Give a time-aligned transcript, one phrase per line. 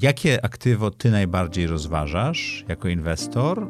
[0.00, 3.68] jakie aktywo ty najbardziej rozważasz jako inwestor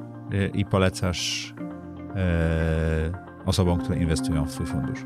[0.55, 1.55] i polecasz
[3.47, 5.01] osobom, które inwestują w twój fundusz?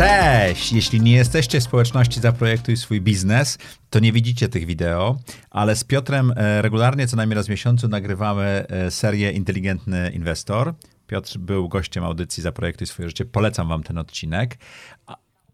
[0.00, 0.72] Cześć!
[0.72, 3.58] Jeśli nie jesteście w społeczności Zaprojektuj swój biznes,
[3.90, 5.18] to nie widzicie tych wideo,
[5.50, 10.74] ale z Piotrem e, regularnie, co najmniej raz w miesiącu, nagrywamy e, serię Inteligentny Inwestor.
[11.10, 13.24] Piotr był gościem audycji Zaprojektuj swoje życie.
[13.24, 14.58] Polecam wam ten odcinek.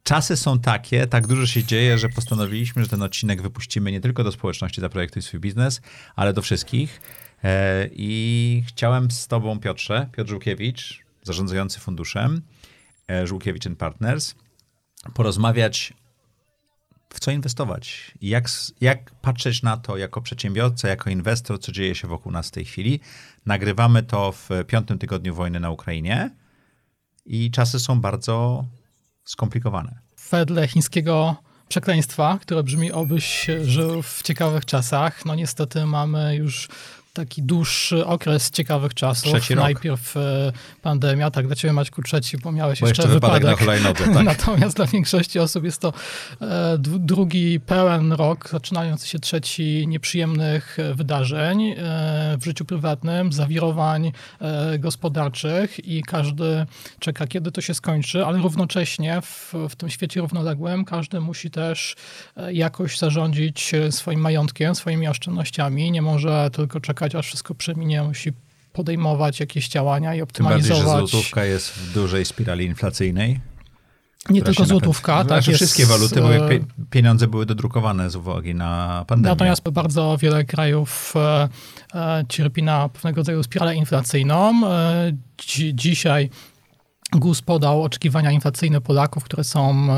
[0.03, 4.25] Czasy są takie, tak dużo się dzieje, że postanowiliśmy, że ten odcinek wypuścimy nie tylko
[4.25, 5.81] do społeczności Zaprojektuj swój biznes,
[6.17, 7.01] ale do wszystkich.
[7.45, 12.43] E, I chciałem z tobą, Piotrze, Piotr Żółkiewicz, zarządzający funduszem,
[13.25, 14.35] Żółkiewicz Partners,
[15.15, 15.93] porozmawiać,
[17.11, 18.49] w co inwestować, jak,
[18.81, 22.65] jak patrzeć na to jako przedsiębiorca, jako inwestor, co dzieje się wokół nas w tej
[22.65, 23.01] chwili.
[23.47, 26.31] Nagrywamy to w piątym tygodniu wojny na Ukrainie
[27.27, 28.65] i czasy są bardzo
[29.25, 29.99] skomplikowane.
[30.31, 31.37] Wedle chińskiego
[31.69, 36.69] przekleństwa, które brzmi obyś żył w ciekawych czasach, no niestety mamy już
[37.17, 39.33] taki dłuższy okres ciekawych czasów.
[39.33, 39.55] Trzeci.
[39.55, 43.43] Najpierw e, pandemia, tak dla ciebie Maćku trzeci, bo miałeś bo jeszcze, jeszcze wypadek.
[43.43, 44.25] wypadek na hulajnodze, tak.
[44.25, 45.93] Natomiast dla większości osób jest to
[46.41, 51.75] e, drugi pełen rok, zaczynający się trzeci nieprzyjemnych e, wydarzeń
[52.39, 54.13] w życiu prywatnym, zawirowań
[54.79, 56.67] gospodarczych i każdy
[56.99, 61.97] czeka, kiedy to się skończy, ale równocześnie w, w tym świecie równoległym każdy musi też
[62.53, 65.91] jakoś zarządzić swoim majątkiem, swoimi oszczędnościami.
[65.91, 68.33] Nie może tylko czekać czekać, aż wszystko przeminie, musi
[68.73, 70.79] podejmować jakieś działania i optymalizować.
[70.79, 73.41] Tym bardziej, że złotówka jest w dużej spirali inflacyjnej.
[74.31, 75.27] Nie tylko złotówka, tak.
[75.27, 76.49] Znaczy wszystkie waluty, bo e,
[76.91, 79.33] pieniądze były dodrukowane z uwagi na pandemię.
[79.33, 81.49] Natomiast bardzo wiele krajów e,
[81.95, 84.61] e, cierpi na pewnego rodzaju spiralę inflacyjną.
[85.75, 86.31] Dzisiaj
[87.13, 89.89] GUS podał oczekiwania inflacyjne Polaków, które są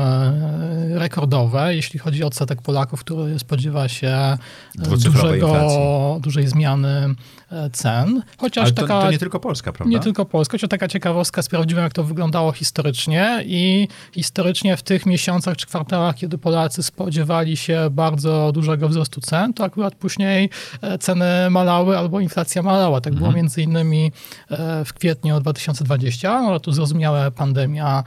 [0.89, 4.37] rekordowe, jeśli chodzi o odsetek Polaków, który spodziewa się
[4.75, 7.15] dużego, dużej zmiany
[7.51, 8.21] E, cen.
[8.37, 9.91] Chociaż Ale to, taka, to nie tylko Polska, prawda?
[9.95, 15.05] Nie tylko Polska, chociaż taka ciekawostka, sprawdziłem jak to wyglądało historycznie i historycznie w tych
[15.05, 20.49] miesiącach czy kwartałach, kiedy Polacy spodziewali się bardzo dużego wzrostu cen, to akurat później
[20.81, 23.01] e, ceny malały albo inflacja malała.
[23.01, 23.31] Tak mhm.
[23.31, 24.11] było między innymi
[24.49, 28.03] e, w kwietniu 2020, no tu zrozumiała pandemia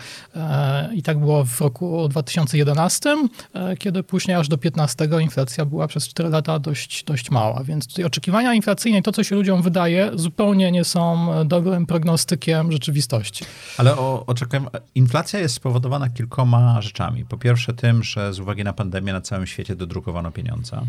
[0.95, 3.17] i tak było w roku 2011,
[3.79, 8.05] kiedy później aż do 15 inflacja była przez 4 lata dość, dość mała, więc tutaj
[8.05, 13.45] oczekiwania inflacyjne i to, co się ludziom wydaje, zupełnie nie są dobrym prognostykiem rzeczywistości.
[13.79, 14.27] Ale o,
[14.95, 17.25] inflacja jest spowodowana kilkoma rzeczami.
[17.25, 20.81] Po pierwsze tym, że z uwagi na pandemię na całym świecie dodrukowano pieniądze.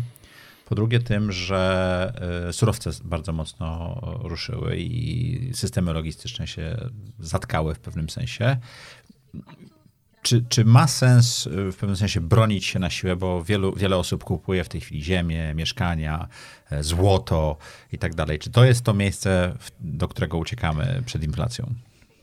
[0.64, 2.12] Po drugie tym, że
[2.48, 8.56] e, surowce bardzo mocno ruszyły i systemy logistyczne się zatkały w pewnym sensie.
[10.24, 13.96] Czy, czy ma sens y, w pewnym sensie bronić się na siłę, bo wielu, wiele
[13.96, 16.28] osób kupuje w tej chwili ziemię, mieszkania,
[16.70, 17.56] e, złoto
[17.92, 18.38] i tak dalej?
[18.38, 21.74] Czy to jest to miejsce, do którego uciekamy przed inflacją?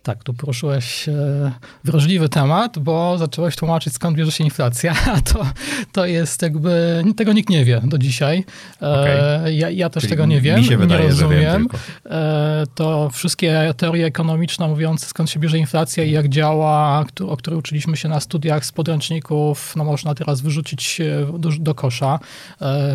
[0.04, 1.52] Tak, tu poruszyłeś e,
[1.84, 5.46] wrażliwy temat, bo zacząłeś tłumaczyć, skąd bierze się inflacja, a to,
[5.92, 8.46] to jest jakby, tego nikt nie wie do dzisiaj.
[8.82, 9.54] E, okay.
[9.54, 11.42] Ja, ja, też Czyli tego nie wiem, wydaje, nie rozumiem.
[11.42, 11.68] Wiem
[12.06, 17.60] e, to wszystkie teorie ekonomiczne mówiące, skąd się bierze inflacja i jak działa, o której
[17.60, 21.02] uczyliśmy się na studiach z podręczników, no można teraz wyrzucić
[21.40, 22.20] do, do kosza.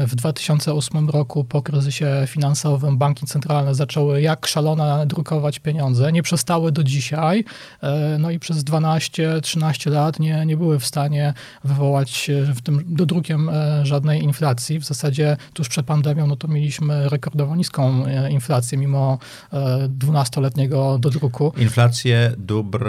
[0.06, 6.72] W 2008 roku po kryzysie finansowym banki centralne zaczęły jak szalone drukować pieniądze, nie przestały
[6.72, 7.44] do dziś dzisiaj,
[7.82, 11.34] e, no i przez 12-13 lat nie, nie były w stanie
[11.64, 14.78] wywołać e, w tym dodrukiem e, żadnej inflacji.
[14.78, 19.18] W zasadzie tuż przed pandemią no to mieliśmy rekordowo niską inflację mimo
[20.00, 21.52] 12-letniego dodruku.
[21.56, 22.88] Inflację dóbr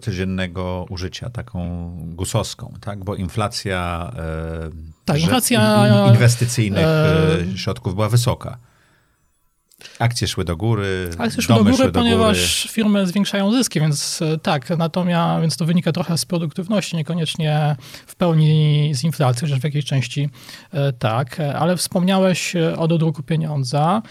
[0.00, 3.04] codziennego użycia, taką gusowską, tak?
[3.04, 4.12] Bo inflacja,
[5.04, 6.86] tak, inflacja inwestycyjnych
[7.56, 8.58] środków była wysoka.
[9.98, 11.10] Akcje szły do góry.
[11.18, 12.72] Akcje szły do góry, szły ponieważ góry.
[12.74, 17.76] firmy zwiększają zyski, więc e, tak, natomiast więc to wynika trochę z produktywności, niekoniecznie
[18.06, 20.28] w pełni z inflacji, chociaż w jakiejś części
[20.72, 21.40] e, tak.
[21.40, 24.02] Ale wspomniałeś e, o dodruku pieniądza.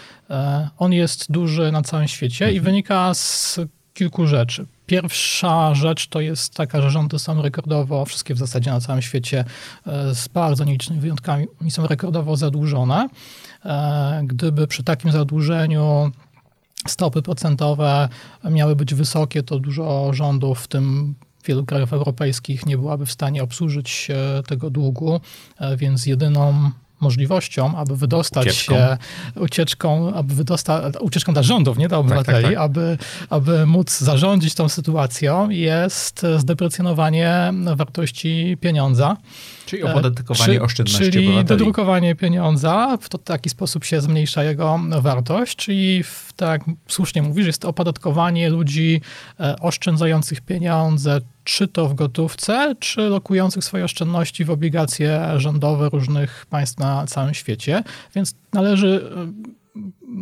[0.77, 2.57] On jest duży na całym świecie mhm.
[2.57, 3.59] i wynika z
[3.93, 4.65] kilku rzeczy.
[4.85, 9.45] Pierwsza rzecz to jest taka, że rządy są rekordowo, wszystkie w zasadzie na całym świecie
[10.13, 13.09] z bardzo nielicznymi wyjątkami są rekordowo zadłużone.
[13.65, 16.11] E, gdyby przy takim zadłużeniu
[16.87, 18.09] stopy procentowe
[18.51, 21.15] miały być wysokie, to dużo rządów, w tym
[21.45, 24.07] wielu krajów europejskich, nie byłaby w stanie obsłużyć
[24.47, 25.21] tego długu,
[25.59, 26.71] e, więc jedyną
[27.01, 28.75] możliwością, aby wydostać ucieczką.
[28.75, 28.97] się
[29.35, 32.63] ucieczką, aby wydostać, ucieczką dla rządów, nie dla obywateli, tak, tak, tak.
[32.63, 32.97] Aby,
[33.29, 39.17] aby móc zarządzić tą sytuacją, jest zdeprecjonowanie wartości pieniądza.
[39.65, 41.59] Czyli opodatkowanie Czy, oszczędności Czyli obywateli.
[41.59, 47.45] dodrukowanie pieniądza, w to, taki sposób się zmniejsza jego wartość, czyli w, tak słusznie mówisz,
[47.45, 49.01] jest to opodatkowanie ludzi
[49.39, 56.45] e, oszczędzających pieniądze, czy to w gotówce, czy lokujących swoje oszczędności w obligacje rządowe różnych
[56.49, 57.83] państw na całym świecie.
[58.15, 59.11] Więc należy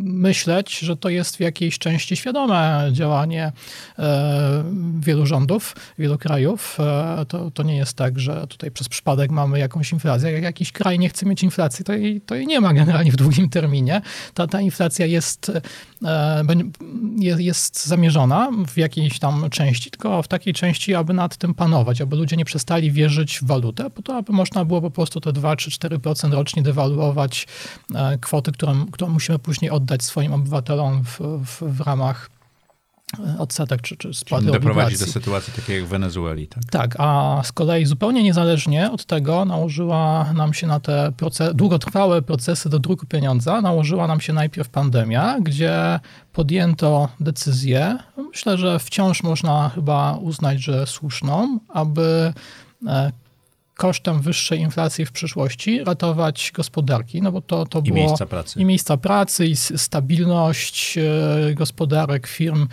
[0.04, 3.52] myśleć, że to jest w jakiejś części świadome działanie
[3.98, 4.64] e,
[5.00, 6.78] wielu rządów, wielu krajów.
[6.80, 10.32] E, to, to nie jest tak, że tutaj przez przypadek mamy jakąś inflację.
[10.32, 13.16] Jak jakiś kraj nie chce mieć inflacji, to jej, to jej nie ma generalnie w
[13.16, 14.02] długim terminie.
[14.34, 15.52] Ta, ta inflacja jest,
[16.04, 16.44] e,
[17.38, 22.16] jest zamierzona w jakiejś tam części, tylko w takiej części, aby nad tym panować, aby
[22.16, 25.56] ludzie nie przestali wierzyć w walutę, po to, aby można było po prostu te 2
[25.56, 27.46] czy 4% rocznie dewaluować
[28.20, 32.30] kwoty, którą, którą musimy później oddać swoim obywatelom w, w, w ramach
[33.18, 35.06] e, odsetek czy, czy spłaty Czyli doprowadzić obligacji.
[35.06, 36.64] do sytuacji takiej jak w Wenezueli, tak?
[36.70, 42.22] Tak, a z kolei zupełnie niezależnie od tego nałożyła nam się na te proces, długotrwałe
[42.22, 46.00] procesy do druku pieniądza, nałożyła nam się najpierw pandemia, gdzie
[46.32, 52.32] podjęto decyzję, myślę, że wciąż można chyba uznać, że słuszną, aby
[52.86, 53.12] e,
[53.80, 57.96] kosztem wyższej inflacji w przyszłości ratować gospodarki, no bo to, to I było...
[57.96, 58.60] miejsca pracy.
[58.60, 62.66] I miejsca pracy, i stabilność e, gospodarek, firm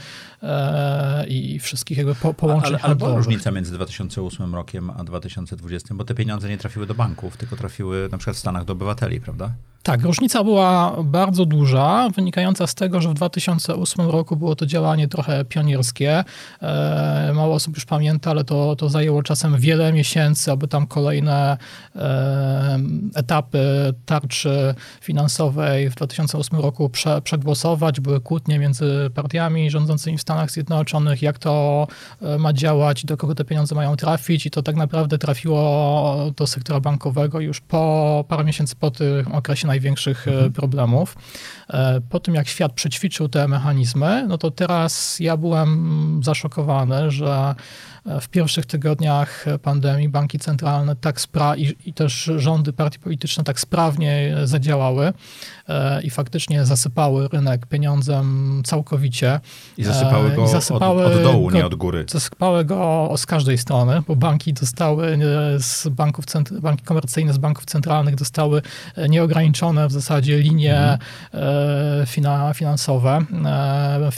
[1.28, 6.04] i wszystkich jakby po, połączeń Ale, ale była różnica między 2008 rokiem a 2020, bo
[6.04, 9.52] te pieniądze nie trafiły do banków, tylko trafiły na przykład w Stanach do obywateli, prawda?
[9.88, 15.08] Tak, różnica była bardzo duża, wynikająca z tego, że w 2008 roku było to działanie
[15.08, 16.24] trochę pionierskie.
[16.62, 21.58] E, mało osób już pamięta, ale to, to zajęło czasem wiele miesięcy, aby tam kolejne
[21.96, 22.80] e,
[23.16, 28.00] etapy tarczy finansowej w 2008 roku prze, przegłosować.
[28.00, 31.88] Były kłótnie między partiami rządzącymi w Stanach Zjednoczonych, jak to
[32.22, 36.48] e, ma działać, do kogo te pieniądze mają trafić i to tak naprawdę trafiło do
[36.48, 40.54] sektora bankowego już po parę miesięcy po tym okresie największych mhm.
[40.54, 41.16] problemów.
[41.70, 47.56] E, po tym, jak świat przećwiczył te mechanizmy, no to teraz ja byłem zaszokowany, że
[48.22, 53.60] w pierwszych tygodniach pandemii banki centralne tak spra i, i, też rządy, partie polityczne tak
[53.60, 55.14] sprawnie zadziałały
[55.70, 59.40] e, i faktycznie zasypały rynek pieniądzem całkowicie.
[59.78, 62.06] I zasypały go I zasypały od, od, dołu, go, nie od góry.
[62.10, 65.20] Zasypały go z każdej strony, bo banki dostały
[65.58, 66.26] z banków,
[66.62, 68.62] banki komercyjne z banków centralnych dostały
[69.10, 71.00] nieograniczone w zasadzie linie
[71.34, 72.54] mhm.
[72.56, 73.26] finansowe.
[73.46, 74.10] E,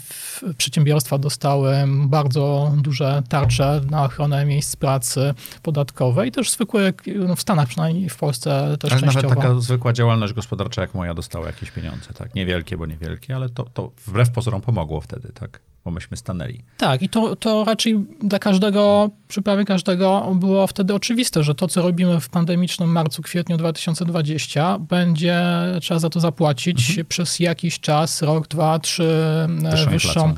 [0.58, 6.94] przedsiębiorstwa dostały bardzo duże tarcze na ochronę miejsc pracy podatkowej, też zwykłe,
[7.28, 9.30] no w Stanach przynajmniej, w Polsce też ale częściowo.
[9.30, 12.36] nawet taka zwykła działalność gospodarcza jak moja dostała jakieś pieniądze, tak?
[12.36, 15.60] Niewielkie, bo niewielkie, ale to, to wbrew pozorom pomogło wtedy, tak?
[15.86, 16.64] Bo myśmy stanęli.
[16.78, 21.68] Tak, i to, to raczej dla każdego, przy prawie każdego było wtedy oczywiste, że to,
[21.68, 25.44] co robimy w pandemicznym marcu, kwietniu 2020, będzie
[25.82, 27.08] trzeba za to zapłacić mhm.
[27.08, 29.14] przez jakiś czas, rok, dwa, trzy,
[29.48, 30.34] wyższą, wyższą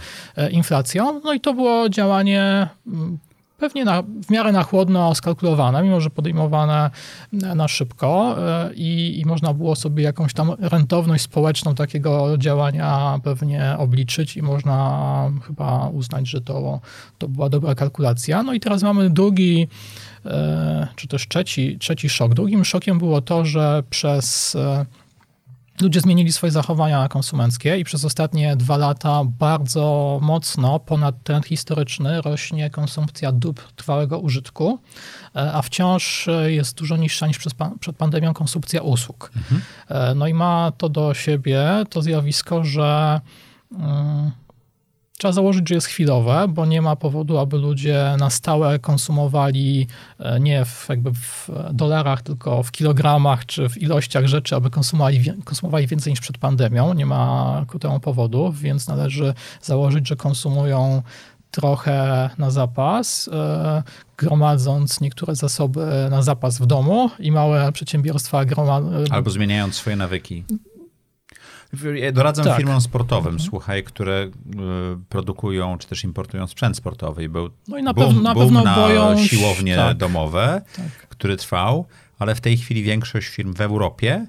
[0.50, 0.50] inflacją.
[0.52, 1.22] inflacją.
[1.24, 2.68] No i to było działanie
[3.62, 6.90] pewnie na, w miarę na chłodno skalkulowane, mimo że podejmowane
[7.32, 13.76] na szybko e, i, i, można było sobie jakąś tam rentowność społeczną takiego działania pewnie
[13.78, 16.80] obliczyć i można chyba uznać, że to,
[17.18, 18.44] to była dobra kalkulacja.
[18.44, 19.68] No i teraz mamy drugi,
[20.26, 22.34] e, czy też trzeci, trzeci szok.
[22.34, 24.86] Drugim szokiem było to, że przez e,
[25.82, 32.22] ludzie zmienili swoje zachowania konsumenckie i przez ostatnie dwa lata bardzo mocno ponad trend historyczny
[32.22, 34.80] rośnie konsumpcja dóbr trwałego użytku,
[35.36, 37.38] e, a wciąż jest dużo niższa niż
[37.80, 39.32] przed pandemią konsumpcja usług.
[39.36, 39.62] Mhm.
[39.90, 43.22] E, no i ma to do siebie to zjawisko, że
[43.72, 44.32] mm,
[45.22, 49.88] Trzeba założyć, że jest chwilowe, bo nie ma powodu, aby ludzie na stałe konsumowali
[50.20, 55.24] e, nie w, jakby w dolarach, tylko w kilogramach czy w ilościach rzeczy, aby konsumowali,
[55.46, 56.94] konsumowali więcej niż przed pandemią.
[56.94, 61.02] Nie ma ku temu powodu, więc należy założyć, że konsumują
[61.52, 63.84] trochę na zapas, e,
[64.18, 68.92] gromadząc niektóre zasoby na zapas w domu i małe przedsiębiorstwa gromadzą.
[69.10, 70.44] Albo zmieniając swoje nawyki.
[72.14, 72.58] Doradzam tak.
[72.58, 73.50] firmom sportowym, mhm.
[73.50, 74.30] słuchaj, które y,
[75.10, 77.30] produkują czy też importują sprzęt sportowy.
[77.30, 79.98] Był no i na, boom, pew na pewno na boją siłownie tak.
[79.98, 81.08] domowe, tak.
[81.10, 81.86] który trwał,
[82.20, 84.26] ale w tej chwili większość firm w Europie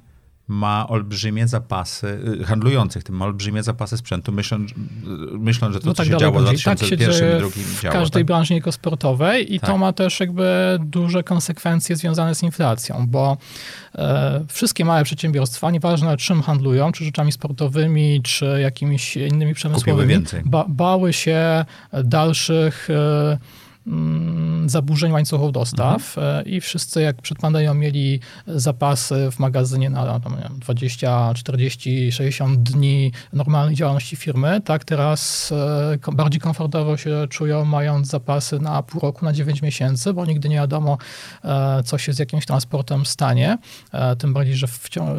[0.53, 4.67] ma olbrzymie zapasy, y, handlujących tym ma olbrzymie zapasy sprzętu, myślą,
[5.33, 8.23] myślą że to, no tak co się działo w 2001 tak i 2002 w każdej
[8.23, 8.27] tak?
[8.27, 9.71] branży niekosportowej i tak.
[9.71, 13.37] to ma też jakby duże konsekwencje związane z inflacją, bo
[13.95, 20.65] e, wszystkie małe przedsiębiorstwa, nieważne czym handlują, czy rzeczami sportowymi, czy jakimiś innymi przemysłowymi, ba,
[20.69, 21.65] bały się
[22.05, 23.39] dalszych e,
[24.67, 26.47] zaburzeń łańcuchów dostaw mhm.
[26.47, 32.13] E, i wszyscy jak przed pandemią mieli zapasy w magazynie na tam, wiem, 20, 40,
[32.13, 35.53] 60 dni normalnej działalności firmy, tak teraz
[36.07, 40.49] e, bardziej komfortowo się czują mając zapasy na pół roku, na 9 miesięcy, bo nigdy
[40.49, 40.99] nie wiadomo
[41.45, 43.59] e, co się z jakimś transportem stanie.
[44.19, 44.67] Tym bardziej, że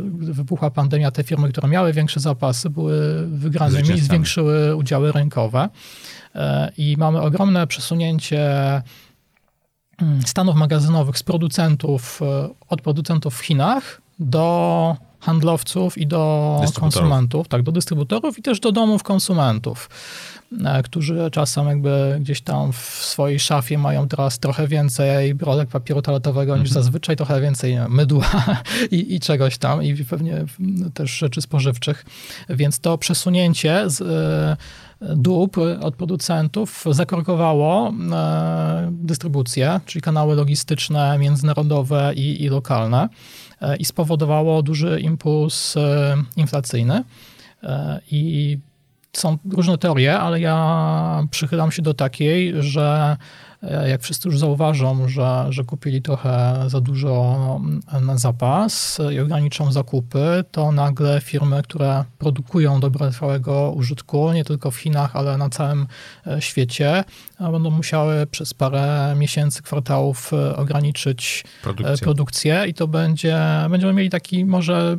[0.03, 5.70] gdy wybuchła pandemia, te firmy, które miały większe zapasy były wygranymi i zwiększyły udziały rynkowe.
[6.35, 8.41] E, i mamy ogromne przesunięcie
[10.01, 17.47] mm, stanów magazynowych z producentów, e, od producentów w Chinach do handlowców i do konsumentów,
[17.47, 19.89] tak, do dystrybutorów i też do domów konsumentów,
[20.65, 26.01] e, którzy czasem jakby gdzieś tam w swojej szafie mają teraz trochę więcej brolek papieru
[26.01, 26.83] toaletowego niż mhm.
[26.83, 28.25] zazwyczaj, trochę więcej mydła
[28.91, 30.45] i, i, czegoś tam i pewnie
[30.93, 32.05] też rzeczy spożywczych,
[32.49, 34.03] więc to przesunięcie z
[35.15, 43.10] dóbr od producentów zakorkowało e, dystrybucję, czyli kanały logistyczne międzynarodowe i, i lokalne
[43.62, 47.03] e, i spowodowało duży impuls e, inflacyjny.
[48.12, 48.57] I
[49.13, 53.17] są różne teorie, ale ja przychylam się do takiej, że
[53.89, 57.62] jak wszyscy już zauważą, że, że kupili trochę za dużo
[58.01, 62.79] na zapas i ograniczą zakupy, to nagle firmy, które produkują
[63.12, 65.88] trwałego użytku, nie tylko w Chinach, ale na całym
[66.27, 67.03] e, świecie,
[67.39, 73.38] będą musiały przez parę miesięcy, kwartałów e, ograniczyć produkcję, produkcję i to będzie,
[73.70, 74.96] będziemy mieli taki może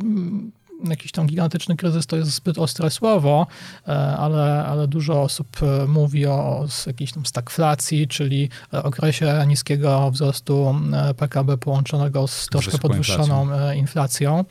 [0.83, 3.47] jakiś tam gigantyczny kryzys to jest zbyt ostre słowo,
[3.87, 10.75] e, ale, ale dużo osób e, mówi o jakiejś tam stagflacji, czyli okresie niskiego wzrostu
[10.93, 13.75] e, PKB połączonego z troszkę podwyższoną inflacją.
[13.75, 14.45] inflacją.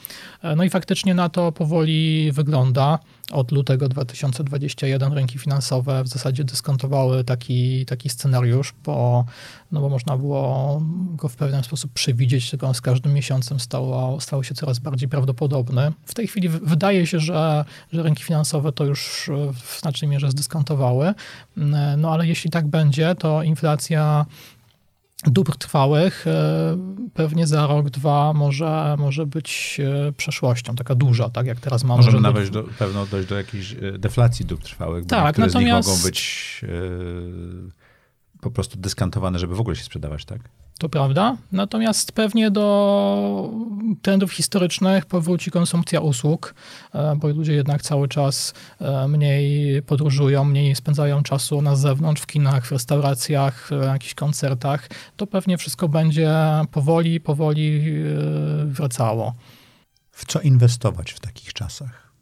[0.56, 2.98] No i faktycznie na to powoli wygląda
[3.32, 9.24] od lutego 2021 rynki finansowe w zasadzie dyskontowały taki, taki scenariusz, bo,
[9.72, 14.20] no bo można było go w pewien sposób przewidzieć, tylko on z każdym miesiącem stało,
[14.20, 15.92] stało się coraz bardziej prawdopodobny.
[16.06, 19.30] W tej chwili wydaje się, że, że rynki finansowe to już
[19.62, 21.14] w znacznej mierze zdyskontowały,
[21.96, 24.26] no ale jeśli tak będzie, to inflacja
[25.26, 26.76] dóbr trwałych e,
[27.14, 31.96] pewnie za rok, dwa może, może być e, przeszłością, taka duża, tak jak teraz mamy.
[31.96, 35.88] Możemy nawet do, pewno dojść do jakiejś e, deflacji dóbr trwałych, tak, bo niektóre natomiast...
[35.88, 36.64] z nich mogą być
[38.44, 40.40] po prostu dyskantowane, żeby w ogóle się sprzedawać, tak?
[40.78, 41.36] To prawda.
[41.52, 43.50] Natomiast pewnie do
[44.02, 46.54] trendów historycznych powróci konsumpcja usług,
[46.92, 52.26] e, bo ludzie jednak cały czas e, mniej podróżują, mniej spędzają czasu na zewnątrz, w
[52.26, 54.88] kinach, w restauracjach, w jakichś koncertach.
[55.16, 56.34] To pewnie wszystko będzie
[56.70, 59.34] powoli, powoli e, wracało.
[60.10, 62.12] W co inwestować w takich czasach?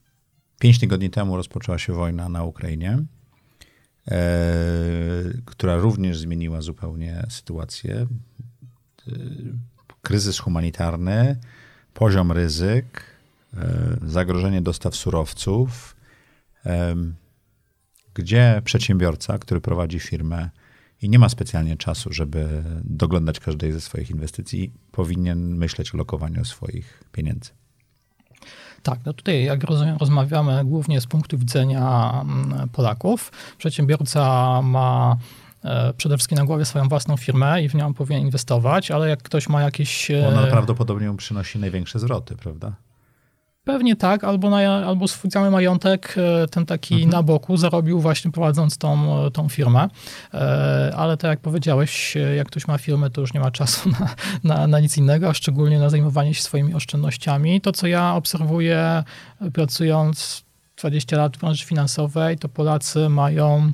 [0.60, 2.98] Pięć tygodni temu rozpoczęła się wojna na Ukrainie.
[4.10, 4.22] E,
[5.44, 7.94] która również zmieniła zupełnie sytuację.
[7.96, 8.06] E,
[10.02, 11.36] kryzys humanitarny,
[11.94, 13.04] poziom ryzyk,
[13.54, 15.96] e, zagrożenie dostaw surowców,
[18.14, 20.50] gdzie przedsiębiorca, który prowadzi firmę
[21.02, 26.44] i nie ma specjalnie czasu, żeby doglądać każdej ze swoich inwestycji, powinien myśleć o lokowaniu
[26.44, 27.50] swoich pieniędzy.
[28.82, 33.32] Tak, no tutaj jak rozumiem, rozmawiamy głównie z punktu widzenia mm, Polaków.
[33.58, 35.16] Przedsiębiorca ma
[35.64, 39.22] e, przede wszystkim na głowie swoją własną firmę i w nią powinien inwestować, ale jak
[39.22, 40.10] ktoś ma jakieś...
[40.10, 42.72] E, Ona prawdopodobnie przynosi największe zwroty, prawda?
[43.64, 47.10] Pewnie tak, albo, na, albo swój cały majątek, e, ten taki mhm.
[47.10, 49.88] na boku, zarobił właśnie prowadząc tą, tą firmę.
[50.34, 53.90] E, ale tak jak powiedziałeś, e, jak ktoś ma firmę, to już nie ma czasu
[54.00, 54.14] na,
[54.44, 57.60] na, na nic innego, a szczególnie na zajmowanie się swoimi oszczędnościami.
[57.60, 59.04] To, co ja obserwuję
[59.52, 60.44] pracując
[60.76, 63.72] 20 lat w branży finansowej, to Polacy mają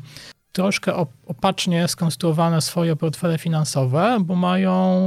[0.52, 0.94] troszkę
[1.28, 4.98] opacznie skonstruowane swoje portfele finansowe, bo mają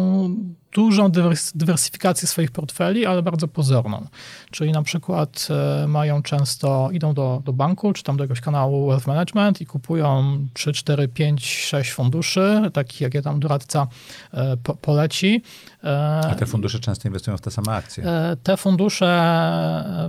[0.73, 1.11] dużą
[1.55, 4.07] dywersyfikację swoich portfeli, ale bardzo pozorną.
[4.51, 5.47] Czyli na przykład
[5.83, 9.65] e, mają często, idą do, do banku, czy tam do jakiegoś kanału Wealth Management i
[9.65, 13.87] kupują 3, 4, 5, 6 funduszy, takich jakie tam doradca
[14.33, 15.41] e, po, poleci.
[15.83, 18.03] E, A te fundusze często inwestują w te same akcje?
[18.43, 19.11] Te fundusze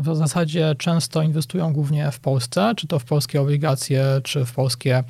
[0.00, 5.04] w zasadzie często inwestują głównie w Polsce, czy to w polskie obligacje, czy w polskie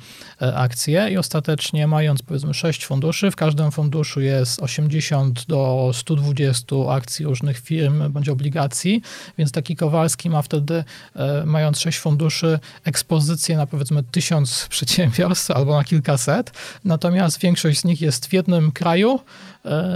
[0.55, 6.75] akcje i ostatecznie mając powiedzmy 6 funduszy, w każdym funduszu jest 80 50 do 120
[6.89, 9.01] akcji różnych firm bądź obligacji,
[9.37, 10.83] więc taki Kowalski ma wtedy,
[11.15, 16.51] e, mając sześć funduszy, ekspozycję na powiedzmy tysiąc przedsiębiorstw albo na kilkaset,
[16.85, 19.19] natomiast większość z nich jest w jednym kraju,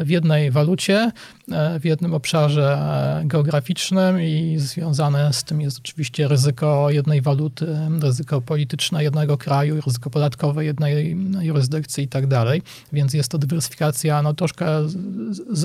[0.06, 1.12] w jednej walucie,
[1.52, 2.78] e, w jednym obszarze
[3.22, 7.68] e, geograficznym i związane z tym jest oczywiście ryzyko jednej waluty,
[8.02, 12.62] ryzyko polityczne jednego kraju, ryzyko podatkowe jednej jurysdykcji i tak dalej.
[12.94, 14.68] Więc jest to dywersyfikacja no, troszkę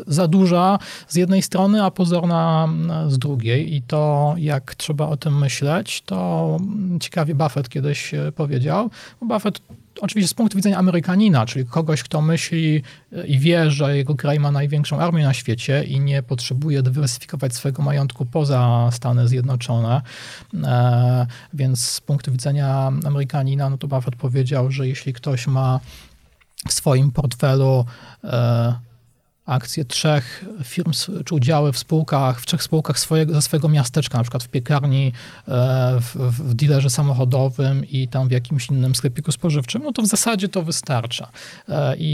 [0.07, 0.79] za duża
[1.09, 2.69] z jednej strony, a pozorna
[3.09, 3.75] z drugiej.
[3.75, 6.57] I to, jak trzeba o tym myśleć, to
[7.01, 8.91] ciekawie Buffett kiedyś powiedział.
[9.21, 9.61] Buffett
[10.01, 12.83] oczywiście z punktu widzenia Amerykanina, czyli kogoś, kto myśli
[13.13, 17.55] e, i wie, że jego kraj ma największą armię na świecie i nie potrzebuje dywersyfikować
[17.55, 20.03] swojego majątku poza Stany Zjednoczone.
[20.65, 25.81] E, więc z punktu widzenia Amerykanina, no to Buffett powiedział, że jeśli ktoś ma
[26.69, 27.85] w swoim portfelu
[28.25, 28.75] e,
[29.47, 30.93] akcje trzech firm,
[31.25, 35.13] czy udziały w spółkach, w trzech spółkach swojego, ze swojego miasteczka, na przykład w piekarni,
[35.49, 40.07] e, w, w dealerze samochodowym i tam w jakimś innym sklepiku spożywczym, no to w
[40.07, 41.29] zasadzie to wystarcza.
[41.69, 42.13] E, I,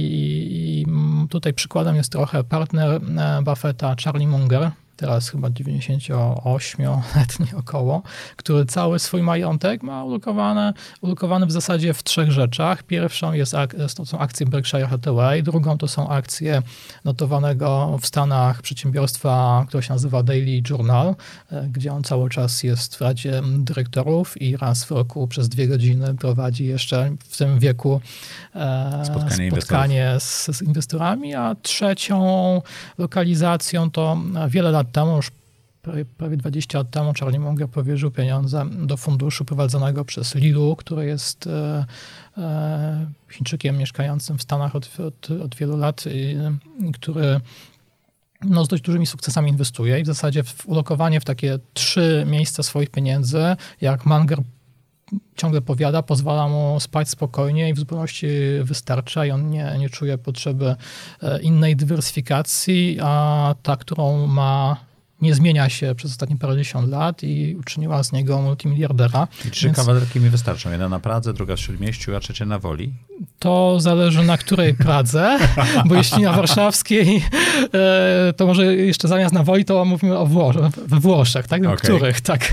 [0.51, 0.87] i
[1.29, 8.03] tutaj przykładem jest trochę partner e, Buffetta, Charlie Munger, teraz chyba 98-letni około,
[8.37, 12.83] który cały swój majątek ma ulokowany, ulokowany w zasadzie w trzech rzeczach.
[12.83, 13.55] Pierwszą jest,
[13.97, 16.63] to są akcje Berkshire Hathaway, drugą to są akcje
[17.05, 21.15] notowanego w Stanach przedsiębiorstwa, które się nazywa Daily Journal,
[21.53, 25.69] e, gdzie on cały czas jest w Radzie Dyrektorów i raz w roku przez dwie
[25.69, 28.01] godziny prowadzi jeszcze w tym wieku
[28.55, 32.19] e, spotkanie, spotkanie z, z inwestorami, a trzecią
[32.99, 35.31] lokalizacją to wiele lat temu, już
[36.19, 41.47] prawie 20 lat temu, Charlie Munger powierzył pieniądze do funduszu prowadzonego przez Lilu, który jest
[41.47, 41.87] e,
[42.39, 46.05] e, Chińczykiem mieszkającym w Stanach od, od, od wielu lat,
[46.95, 47.41] który
[48.43, 52.63] no, z dość dużymi sukcesami inwestuje i w zasadzie w ulokowanie w takie trzy miejsca
[52.63, 54.43] swoich pieniędzy, jak Munger
[55.37, 58.27] ciągle powiada, pozwala mu spać spokojnie i w zupełności
[58.63, 60.75] wystarcza i on nie, nie czuje potrzeby
[61.23, 64.77] e, innej dywersyfikacji, a ta, którą ma
[65.23, 69.29] nie zmienia się przez ostatnie parędziesiąt lat i uczyniła z niego multimiliardera.
[69.49, 69.77] I trzy Więc...
[69.77, 70.71] kawalerki mi wystarczą.
[70.71, 72.93] Jedna na Pradze, druga w Śródmieściu, a trzecia na Woli?
[73.39, 75.39] To zależy na której Pradze,
[75.89, 77.25] bo jeśli na warszawskiej,
[77.75, 80.57] e, to może jeszcze zamiast na Woli, to mówimy o Włosz
[80.87, 81.63] we Włoszech, tak?
[81.63, 81.77] Okay.
[81.77, 82.53] których, tak.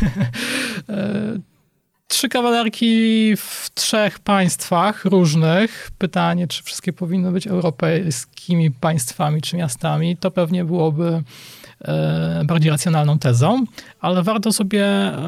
[2.07, 5.91] Trzy kawalerki w trzech państwach różnych.
[5.97, 11.23] Pytanie, czy wszystkie powinny być europejskimi państwami czy miastami, to pewnie byłoby
[11.81, 13.65] e, bardziej racjonalną tezą,
[13.99, 14.85] ale warto sobie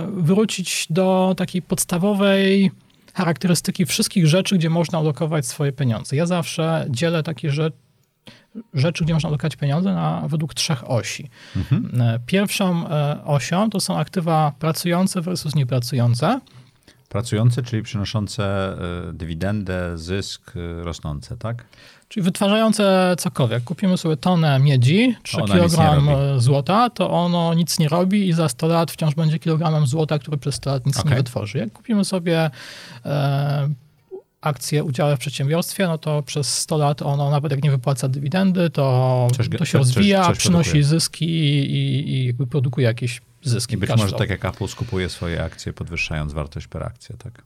[0.07, 2.71] wrócić do takiej podstawowej
[3.13, 6.15] charakterystyki wszystkich rzeczy, gdzie można alokować swoje pieniądze.
[6.15, 7.77] Ja zawsze dzielę takie rzeczy,
[8.73, 11.29] rzeczy, gdzie można alokować pieniądze na, według trzech osi.
[11.55, 12.01] Mhm.
[12.01, 16.39] E, pierwszą e, osią to są aktywa pracujące versus niepracujące.
[17.09, 18.43] Pracujące, czyli przynoszące
[19.09, 21.65] e, dywidendę, zysk e, rosnące, tak?
[22.09, 23.63] Czyli wytwarzające cokolwiek.
[23.63, 26.01] Kupimy sobie tonę miedzi, 3 kg
[26.37, 30.37] złota, to ono nic nie robi i za 100 lat wciąż będzie kilogramem złota, który
[30.37, 31.11] przez 100 lat nic okay.
[31.11, 31.57] nie wytworzy.
[31.57, 32.49] Jak kupimy sobie
[33.05, 33.69] e,
[34.41, 38.69] akcje, udziały w przedsiębiorstwie, no to przez 100 lat ono nawet jak nie wypłaca dywidendy,
[38.69, 40.83] to, coś, to się rozwija, coś, coś przynosi produkuje.
[40.83, 43.77] zyski i, i jakby produkuje jakieś zyski.
[43.77, 47.43] Być może tak jak Apple skupuje swoje akcje, podwyższając wartość per akcję, tak?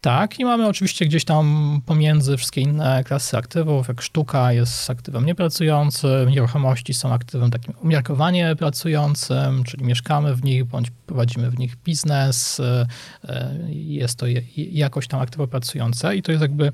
[0.00, 5.26] Tak, i mamy oczywiście gdzieś tam pomiędzy wszystkie inne klasy aktywów, jak sztuka jest aktywem
[5.26, 11.76] niepracującym, nieruchomości są aktywem takim umiarkowanie pracującym, czyli mieszkamy w nich bądź prowadzimy w nich
[11.76, 12.86] biznes, e,
[13.68, 16.72] jest to jakoś tam aktywo pracujące i to jest jakby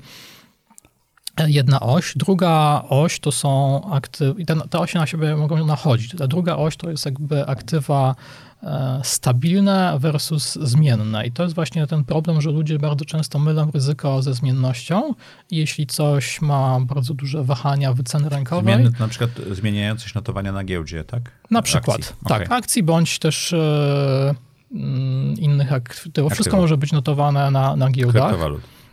[1.47, 2.13] jedna oś.
[2.15, 6.15] Druga oś to są aktywa, i te, te osie na siebie mogą nachodzić.
[6.17, 8.15] Ta druga oś to jest jakby aktywa
[8.65, 11.25] E, stabilne versus zmienne.
[11.25, 15.13] I to jest właśnie ten problem, że ludzie bardzo często mylą ryzyko ze zmiennością.
[15.51, 18.75] Jeśli coś ma bardzo duże wahania wyceny rynkowej.
[18.75, 21.31] Zmienny na przykład zmieniające się notowania na giełdzie, tak?
[21.51, 22.15] Na przykład, akcji.
[22.27, 22.43] tak.
[22.43, 22.57] Okay.
[22.57, 23.55] Akcji bądź też
[24.71, 26.33] mm, innych aktywów.
[26.33, 28.35] Wszystko może być notowane na, na giełdach.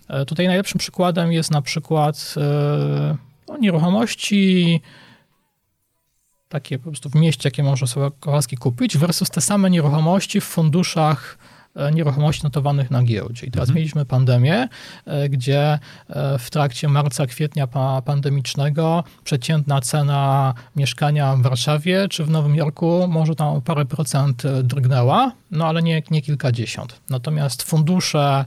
[0.09, 3.17] E, tutaj najlepszym przykładem jest na przykład e,
[3.61, 4.81] nieruchomości,
[6.53, 10.45] takie po prostu w mieście, jakie może sobie Kowalski kupić, versus te same nieruchomości w
[10.45, 11.39] funduszach
[11.93, 13.47] nieruchomości notowanych na giełdzie.
[13.47, 13.77] I teraz mhm.
[13.77, 14.69] mieliśmy pandemię,
[15.07, 15.79] e, gdzie
[16.39, 17.67] w trakcie marca, kwietnia
[18.05, 25.33] pandemicznego przeciętna cena mieszkania w Warszawie czy w Nowym Jorku może tam parę procent drgnęła,
[25.51, 27.01] no ale nie, nie kilkadziesiąt.
[27.11, 28.45] Natomiast fundusze,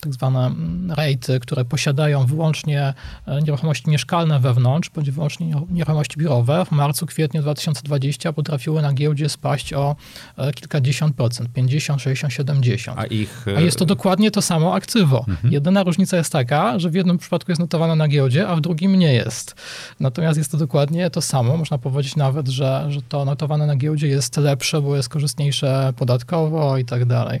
[0.00, 0.50] tak zwane
[0.96, 2.94] rejty, które posiadają wyłącznie
[3.42, 9.72] nieruchomości mieszkalne wewnątrz, bądź wyłącznie nieruchomości biurowe, w marcu, kwietniu 2020 potrafiły na giełdzie spaść
[9.72, 9.96] o
[10.36, 12.98] e, kilkadziesiąt procent, 50, 60, 70.
[12.98, 13.46] A, ich...
[13.56, 15.24] a jest to dokładnie to samo aktywo.
[15.28, 15.52] Mhm.
[15.52, 18.98] Jedyna różnica jest taka, że w jednym przypadku jest notowane na giełdzie, a w drugim
[18.98, 19.54] nie jest.
[20.00, 21.56] Natomiast jest to dokładnie to samo.
[21.56, 26.78] Można powiedzieć nawet, że, że to notowane na giełdzie jest lepsze, bo jest korzystniejsze podatkowo
[26.78, 27.40] i tak dalej.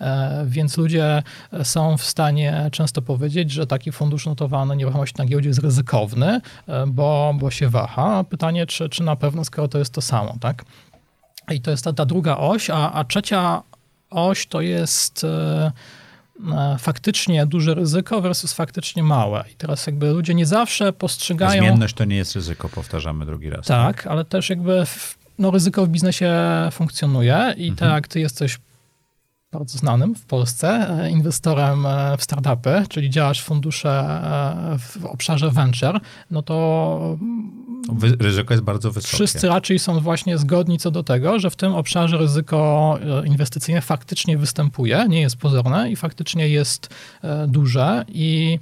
[0.00, 1.22] E, więc ludzie
[1.62, 6.86] są w stanie często powiedzieć, że taki fundusz notowany nieruchomości na giełdzie jest ryzykowny, e,
[6.86, 8.24] bo, bo się waha.
[8.24, 10.64] Pytanie, czy, czy na pewno, skoro to jest to samo, tak?
[11.50, 13.62] I to jest ta, ta druga oś, a, a trzecia
[14.12, 15.72] oś to jest e,
[16.78, 19.44] faktycznie duże ryzyko versus faktycznie małe.
[19.52, 21.62] I teraz jakby ludzie nie zawsze postrzegają...
[21.62, 23.66] Zmienność to nie jest ryzyko, powtarzamy drugi raz.
[23.66, 24.06] Tak, tak?
[24.06, 24.84] ale też jakby
[25.38, 26.32] no, ryzyko w biznesie
[26.72, 27.90] funkcjonuje i mhm.
[27.90, 28.58] tak ty jesteś
[29.52, 35.50] bardzo znanym w Polsce e, inwestorem e, w startupy, czyli działasz fundusze e, w obszarze
[35.50, 37.18] venture, no to
[38.20, 39.14] ryzyko jest bardzo wysokie.
[39.14, 44.38] Wszyscy raczej są właśnie zgodni co do tego, że w tym obszarze ryzyko inwestycyjne faktycznie
[44.38, 46.88] występuje, nie jest pozorne i faktycznie jest
[47.48, 48.58] duże i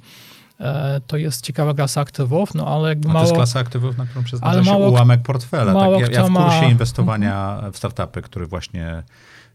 [1.07, 3.19] to jest ciekawa klasa aktywów, no ale jakby mało...
[3.19, 5.73] to jest klasa aktywów, na którą przeznacza się ułamek portfela.
[5.73, 6.67] Mało tak, ja, ja w kursie ma...
[6.67, 9.03] inwestowania w startupy, który właśnie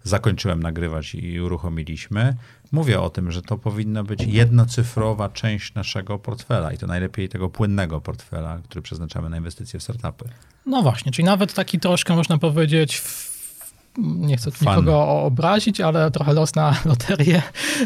[0.02, 2.36] zakończyłem nagrywać i uruchomiliśmy,
[2.72, 7.48] mówię o tym, że to powinna być jednocyfrowa część naszego portfela i to najlepiej tego
[7.48, 10.24] płynnego portfela, który przeznaczamy na inwestycje w startupy.
[10.66, 13.02] No właśnie, czyli nawet taki troszkę można powiedzieć
[13.98, 17.42] nie chcę tu nikogo obrazić, ale trochę los na loterię,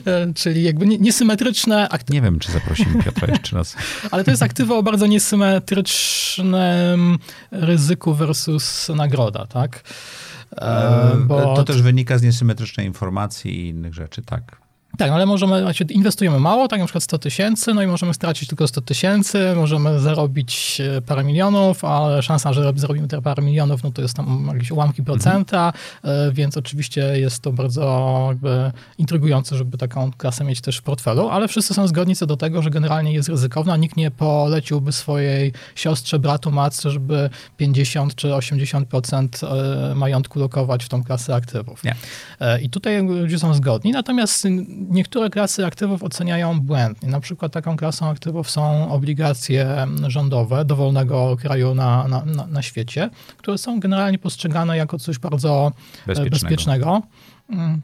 [0.06, 1.88] e, czyli jakby niesymetryczne...
[1.88, 2.12] Akty...
[2.12, 3.76] Nie wiem, czy zaprosimy Piotra jeszcze raz.
[4.10, 7.18] ale to jest aktywo o bardzo niesymetrycznym
[7.50, 9.82] ryzyku versus nagroda, tak?
[10.56, 11.56] E, bo...
[11.56, 14.69] To też wynika z niesymetrycznej informacji i innych rzeczy, tak.
[14.98, 18.14] Tak, no ale możemy, znaczy inwestujemy mało, tak na przykład 100 tysięcy, no i możemy
[18.14, 23.42] stracić tylko 100 tysięcy, możemy zarobić e, parę milionów, ale szansa, że zarobimy te parę
[23.42, 25.72] milionów, no to jest tam jakieś ułamki procenta,
[26.04, 26.34] mhm.
[26.34, 31.48] więc oczywiście jest to bardzo jakby intrygujące, żeby taką klasę mieć też w portfelu, ale
[31.48, 33.76] wszyscy są zgodni co do tego, że generalnie jest ryzykowna.
[33.76, 39.46] Nikt nie poleciłby swojej siostrze, bratu, matce, żeby 50 czy 80%
[39.90, 41.84] e, majątku lokować w tą klasę aktywów.
[41.84, 41.94] Nie.
[42.62, 44.46] I tutaj ludzie są zgodni, natomiast
[44.88, 47.08] niektóre klasy aktywów oceniają błędnie.
[47.08, 53.10] Na przykład taką klasą aktywów są obligacje rządowe dowolnego kraju na, na, na, na świecie,
[53.36, 56.30] które są generalnie postrzegane jako coś bardzo e, bezpiecznego.
[56.30, 57.02] bezpiecznego.
[57.50, 57.82] Mm,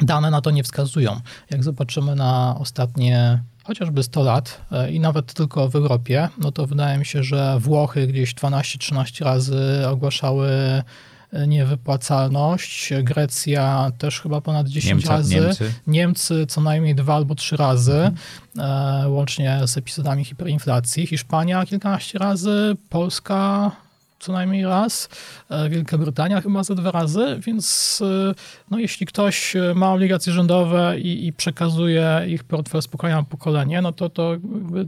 [0.00, 1.20] dane na to nie wskazują.
[1.50, 6.66] Jak zobaczymy na ostatnie chociażby 100 lat e, i nawet tylko w Europie, no to
[6.66, 10.48] wydaje mi się, że Włochy gdzieś 12-13 razy ogłaszały
[11.46, 12.92] niewypłacalność.
[13.02, 15.34] Grecja też chyba ponad 10 Niemca, razy.
[15.34, 15.74] Niemcy.
[15.86, 18.12] Niemcy co najmniej dwa albo trzy razy,
[18.56, 19.12] mhm.
[19.12, 21.06] łącznie z epizodami hiperinflacji.
[21.06, 23.70] Hiszpania kilkanaście razy, Polska
[24.24, 25.08] co najmniej raz.
[25.50, 28.34] E, Wielka Brytania chyba ze dwa razy, więc e,
[28.70, 33.22] no, jeśli ktoś e, ma obligacje rządowe i, i przekazuje ich portfel z pokolenia na
[33.22, 34.36] pokolenie, no to to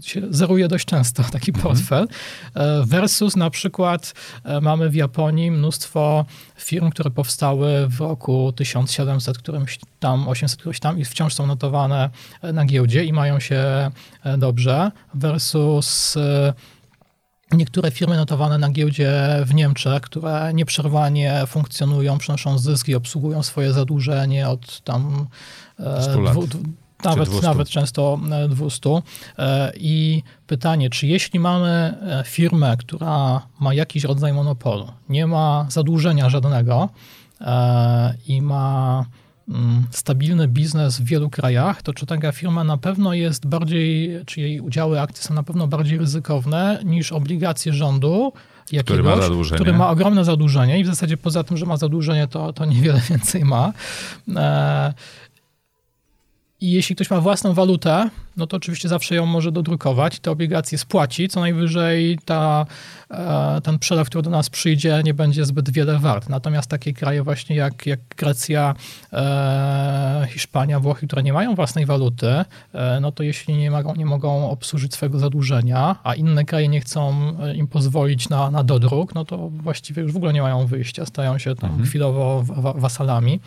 [0.03, 1.63] się zeruje dość często taki mhm.
[1.63, 2.09] portfel.
[2.85, 4.15] Versus na przykład
[4.63, 6.25] mamy w Japonii mnóstwo
[6.57, 12.11] firm, które powstały w roku 1700, którymś tam, 800 któryś tam i wciąż są notowane
[12.53, 13.91] na giełdzie i mają się
[14.39, 16.19] dobrze versus
[17.53, 19.13] Niektóre firmy notowane na giełdzie
[19.45, 25.27] w Niemczech, które nieprzerwanie funkcjonują, przynoszą zyski, obsługują swoje zadłużenie od tam
[26.01, 26.31] 100 e.
[26.31, 26.49] Dwu,
[27.05, 28.91] nawet, nawet często 200.
[28.91, 29.03] E,
[29.39, 36.31] e, I pytanie, czy jeśli mamy firmę, która ma jakiś rodzaj monopolu, nie ma zadłużenia
[36.31, 36.89] żadnego
[38.27, 39.05] i ma
[39.91, 44.61] stabilny biznes w wielu krajach, to czy taka firma na pewno jest bardziej, czy jej
[44.61, 48.33] udziały akcji są na pewno bardziej ryzykowne niż obligacje rządu,
[48.73, 52.29] jakiegoś, który ma, który ma ogromne zadłużenie i w zasadzie poza tym, że ma zadłużenie,
[52.29, 53.73] to, to niewiele więcej ma.
[54.37, 54.95] E,
[56.61, 60.79] I jeśli ktoś ma własną walutę, no to oczywiście zawsze ją może dodrukować, te obligacje
[60.79, 62.67] spłaci, co najwyżej ta,
[63.11, 66.29] e, ten przelew, który do nas przyjdzie, nie będzie zbyt wiele wart.
[66.29, 68.75] Natomiast takie kraje właśnie jak, jak Grecja,
[69.13, 72.29] e, Hiszpania, Włochy, które nie mają własnej waluty,
[72.75, 76.81] e, no to jeśli nie mogą, nie mogą obsłużyć swojego zadłużenia, a inne kraje nie
[76.81, 77.17] chcą
[77.55, 81.39] im pozwolić na, na dodruk, no to właściwie już w ogóle nie mają wyjścia, stają
[81.39, 81.89] się tam mhm.
[81.89, 82.45] chwilowo
[82.75, 83.41] wasalami.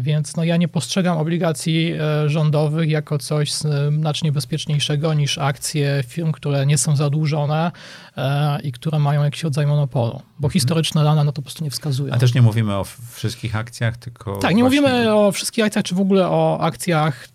[0.00, 1.94] Więc no ja nie postrzegam obligacji
[2.26, 3.52] rządowych jako coś
[3.98, 7.72] znacznie bezpieczniejszego niż akcje firm, które nie są zadłużone
[8.16, 10.50] e, i które mają jakiś rodzaj monopolu, bo mhm.
[10.50, 12.14] historyczne dane na to po prostu nie wskazują.
[12.14, 14.36] A też nie mówimy o wszystkich akcjach, tylko.
[14.36, 14.80] Tak, nie właśnie...
[14.80, 17.28] mówimy o wszystkich akcjach, czy w ogóle o akcjach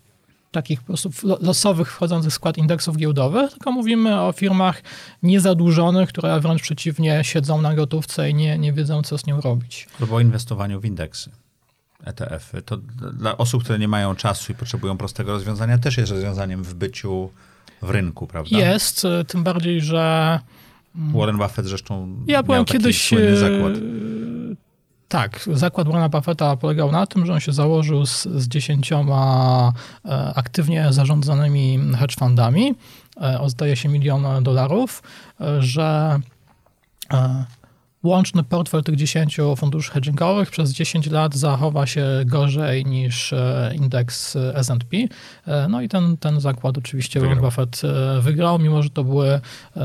[0.50, 4.82] takich po prostu losowych wchodzących w skład indeksów giełdowych, tylko mówimy o firmach
[5.22, 9.88] niezadłużonych, które wręcz przeciwnie siedzą na gotówce i nie, nie wiedzą, co z nią robić.
[10.00, 11.30] Albo o inwestowaniu w indeksy.
[12.04, 12.62] ETF-y.
[12.62, 12.76] To
[13.12, 17.30] dla osób, które nie mają czasu i potrzebują prostego rozwiązania, też jest rozwiązaniem w byciu
[17.82, 18.58] w rynku, prawda?
[18.58, 20.38] Jest, e, tym bardziej, że.
[20.96, 22.16] Mm, Warren Buffett zresztą.
[22.26, 23.12] Ja byłem kiedyś.
[23.12, 23.72] E, zakład.
[25.08, 29.72] Tak, zakład Warrena Buffetta polegał na tym, że on się założył z, z dziesięcioma
[30.04, 32.74] e, aktywnie zarządzanymi hedge fundami,
[33.40, 35.02] o zdaje się milion dolarów,
[35.58, 36.20] że
[38.02, 44.36] łączny portfel tych 10 funduszy hedgingowych przez 10 lat zachowa się gorzej niż e, indeks
[44.36, 44.96] S&P.
[45.46, 47.40] E, no i ten, ten zakład oczywiście wygrał.
[47.40, 49.40] Warren Buffett e, wygrał, mimo że to były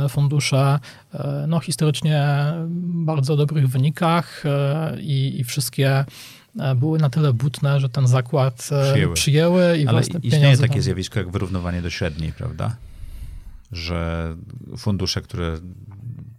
[0.10, 0.80] fundusze
[1.48, 2.28] no, historycznie
[2.80, 4.44] bardzo dobrych wynikach
[5.00, 6.06] i, i wszystkie
[6.76, 11.20] były na tyle butne, że ten zakład przyjęły, przyjęły i Ale własne istnieje takie zjawisko
[11.20, 12.76] jak wyrównywanie do średniej, prawda?
[13.72, 14.36] Że
[14.78, 15.58] fundusze, które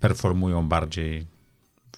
[0.00, 1.26] performują bardziej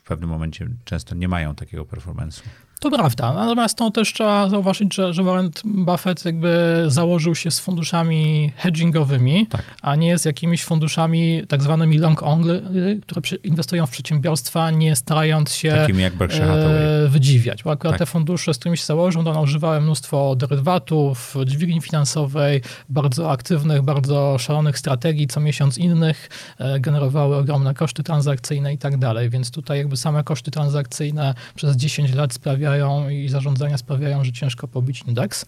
[0.07, 2.49] w pewnym momencie często nie mają takiego performance'u.
[2.81, 7.61] To prawda, natomiast to też trzeba zauważyć, że, że Warren Buffett jakby założył się z
[7.61, 9.63] funduszami hedgingowymi, tak.
[9.83, 12.63] a nie z jakimiś funduszami tak zwanymi long only,
[13.03, 17.63] które inwestują w przedsiębiorstwa, nie starając się Takimi jak e, wydziwiać.
[17.63, 17.99] Bo akurat tak.
[17.99, 23.83] te fundusze, z którymi się założył, to one używały mnóstwo derywatów, dźwigni finansowej, bardzo aktywnych,
[23.83, 29.51] bardzo szalonych strategii, co miesiąc innych, e, generowały ogromne koszty transakcyjne i tak dalej, więc
[29.51, 34.69] tutaj jakby same koszty transakcyjne przez 10 lat sprawiają, sprawiają i zarządzania sprawiają, że ciężko
[34.69, 35.47] pobić indeks.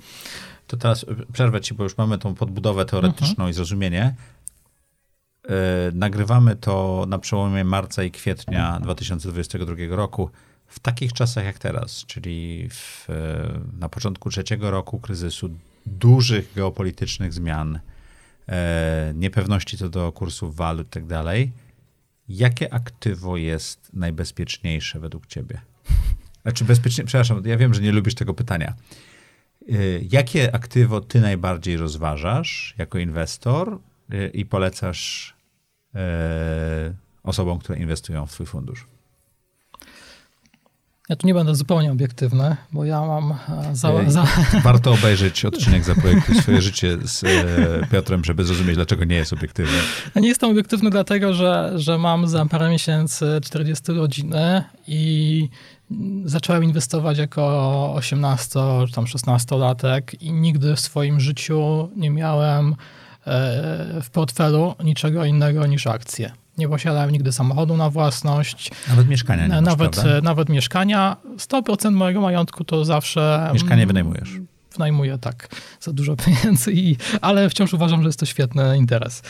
[0.67, 3.51] To teraz przerwę ci, bo już mamy tą podbudowę teoretyczną mhm.
[3.51, 4.15] i zrozumienie.
[5.45, 5.51] Yy,
[5.93, 10.31] nagrywamy to na przełomie marca i kwietnia 2022 roku.
[10.67, 13.09] W takich czasach jak teraz, czyli w,
[13.79, 15.51] na początku trzeciego roku kryzysu,
[15.87, 17.79] dużych geopolitycznych zmian,
[18.49, 18.55] yy,
[19.15, 21.53] niepewności co do kursów walut i tak dalej,
[22.29, 25.61] jakie aktywo jest najbezpieczniejsze według ciebie?
[26.49, 28.75] Znaczy bezpiecznie, przepraszam, ja wiem, że nie lubisz tego pytania.
[29.69, 33.79] Y, jakie aktywo ty najbardziej rozważasz jako inwestor
[34.13, 35.35] y, i polecasz
[35.95, 35.99] y,
[37.23, 38.87] osobom, które inwestują w twój fundusz?
[41.09, 43.37] Ja tu nie będę zupełnie obiektywny, bo ja mam e,
[43.77, 44.27] za, za...
[44.63, 49.33] Warto obejrzeć odcinek za projektu Swoje życie z e, Piotrem, żeby zrozumieć, dlaczego nie jest
[49.33, 49.79] obiektywny.
[50.15, 55.49] Ja nie jestem obiektywny dlatego, że, że mam za parę miesięcy 40 rodziny i
[56.24, 62.74] zacząłem inwestować jako 18 czy tam 16-latek i nigdy w swoim życiu nie miałem e,
[64.03, 66.33] w portfelu niczego innego niż akcje.
[66.59, 68.70] Nie posiadałem nigdy samochodu na własność.
[68.88, 71.16] Nawet mieszkania nie Nawet, e, nawet mieszkania.
[71.37, 73.51] 100% mojego majątku to zawsze...
[73.53, 74.31] Mieszkanie wynajmujesz?
[74.72, 75.48] Wynajmuję, tak,
[75.81, 79.22] za dużo pieniędzy, i, ale wciąż uważam, że jest to świetny interes.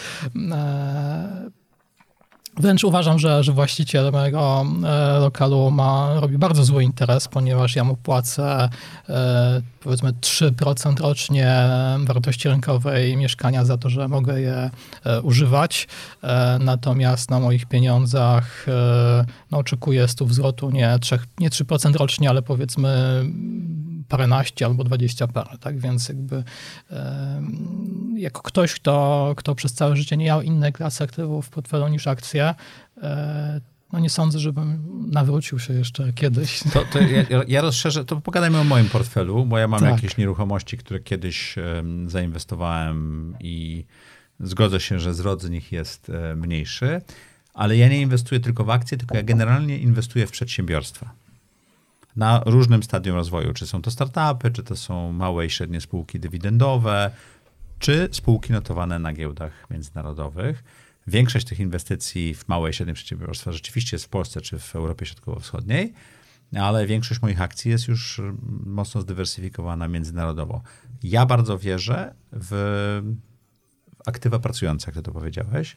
[2.58, 7.76] E, Wręcz uważam, że, że właściciel mojego e, lokalu ma, robi bardzo zły interes, ponieważ
[7.76, 8.68] ja mu płacę
[9.08, 11.54] e, powiedzmy 3% rocznie
[11.98, 14.70] wartości rynkowej mieszkania za to, że mogę je
[15.04, 15.88] e, używać.
[16.60, 18.66] Natomiast na moich pieniądzach
[19.50, 23.22] no, oczekuję stów zwrotu nie, 3, nie 3% rocznie, ale powiedzmy
[24.08, 25.78] paręnaście albo dwadzieścia parę, tak?
[25.78, 26.44] Więc jakby
[28.16, 32.06] jako ktoś, kto, kto przez całe życie nie miał innej klasy aktywów w portfelu niż
[32.06, 32.54] akcje,
[33.02, 33.60] e,
[33.92, 36.60] no nie sądzę, żebym nawrócił się jeszcze kiedyś.
[36.72, 39.90] To, to ja, ja, rozszerzę, to pogadajmy o moim portfelu, bo ja mam tak.
[39.90, 43.84] jakieś nieruchomości, które kiedyś um, zainwestowałem i
[44.40, 47.00] zgodzę się, że zwrot z nich jest e, mniejszy,
[47.54, 51.14] ale ja nie inwestuję tylko w akcje, tylko ja generalnie inwestuję w przedsiębiorstwa
[52.18, 53.52] na różnym stadium rozwoju.
[53.52, 57.11] Czy są to startupy, czy to są małe i średnie spółki dywidendowe,
[57.78, 60.64] czy spółki notowane na giełdach międzynarodowych.
[61.07, 65.07] Większość tych inwestycji w małe i średnie przedsiębiorstwa rzeczywiście jest w Polsce czy w Europie
[65.07, 65.92] Środkowo-Wschodniej,
[66.57, 68.20] ale większość moich akcji jest już
[68.66, 70.62] mocno zdywersyfikowana międzynarodowo.
[71.02, 72.48] Ja bardzo wierzę w
[73.98, 75.76] w aktywa pracujące, jak ty to powiedziałeś.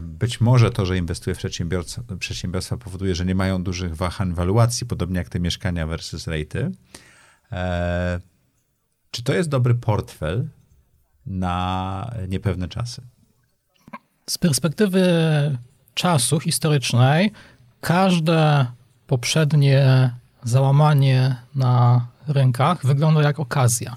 [0.00, 1.38] Być może to, że inwestuje w
[2.18, 6.70] przedsiębiorstwa, powoduje, że nie mają dużych wahań waluacji, podobnie jak te mieszkania versus rejty.
[9.10, 10.48] Czy to jest dobry portfel
[11.26, 13.02] na niepewne czasy?
[14.30, 15.06] Z perspektywy
[15.94, 17.32] czasu historycznej,
[17.80, 18.66] każde
[19.06, 20.10] poprzednie
[20.42, 23.96] załamanie na rynkach wygląda jak okazja.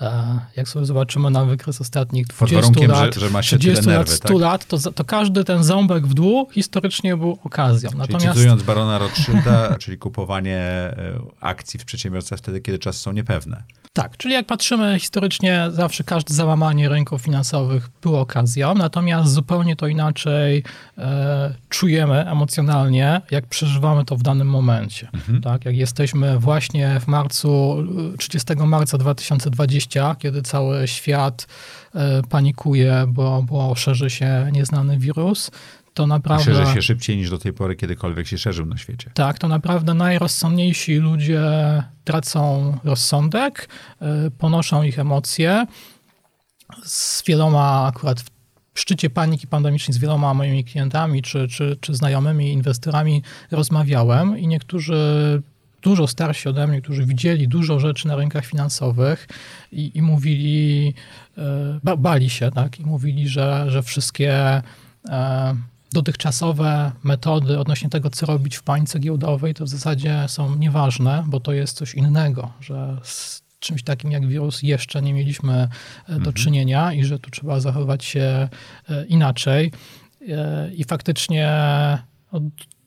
[0.00, 4.28] E, jak sobie zobaczymy na wykres ostatnich 20 lat, że, że 30 nerwy, lat, 100
[4.28, 4.38] tak?
[4.38, 7.90] lat, to, to każdy ten ząbek w dół historycznie był okazją.
[7.90, 8.26] Czyli Natomiast...
[8.26, 13.62] cytując barona Rothschilda, czyli kupowanie e, akcji w przedsiębiorstwach wtedy, kiedy czasy są niepewne.
[13.96, 19.86] Tak, czyli jak patrzymy historycznie, zawsze każde załamanie rynków finansowych było okazją, natomiast zupełnie to
[19.86, 20.62] inaczej
[20.98, 25.08] e, czujemy emocjonalnie, jak przeżywamy to w danym momencie.
[25.12, 25.40] Mhm.
[25.40, 27.76] Tak, jak jesteśmy właśnie w marcu,
[28.18, 31.46] 30 marca 2020, kiedy cały świat
[31.94, 35.50] e, panikuje, bo, bo szerzy się nieznany wirus,
[35.94, 36.44] to naprawdę...
[36.44, 39.10] Szerzy się szybciej niż do tej pory kiedykolwiek się szerzył na świecie.
[39.14, 41.42] Tak, to naprawdę najrozsądniejsi ludzie
[42.04, 43.68] tracą rozsądek,
[44.26, 45.66] y, ponoszą ich emocje.
[46.84, 48.20] Z wieloma akurat
[48.74, 54.46] w szczycie paniki pandemicznej z wieloma moimi klientami czy, czy, czy znajomymi inwestorami rozmawiałem i
[54.46, 55.42] niektórzy
[55.82, 59.28] dużo starsi ode mnie, którzy widzieli dużo rzeczy na rynkach finansowych
[59.72, 60.94] i, i mówili,
[61.88, 64.62] y, bali się, tak, i mówili, że, że wszystkie
[65.08, 65.54] e,
[65.94, 71.40] dotychczasowe metody odnośnie tego, co robić w pańce giełdowej, to w zasadzie są nieważne, bo
[71.40, 75.68] to jest coś innego, że z czymś takim jak wirus jeszcze nie mieliśmy e,
[76.08, 76.32] do mhm.
[76.32, 78.48] czynienia i że tu trzeba zachować się
[78.88, 79.72] e, inaczej.
[80.28, 81.48] E, I faktycznie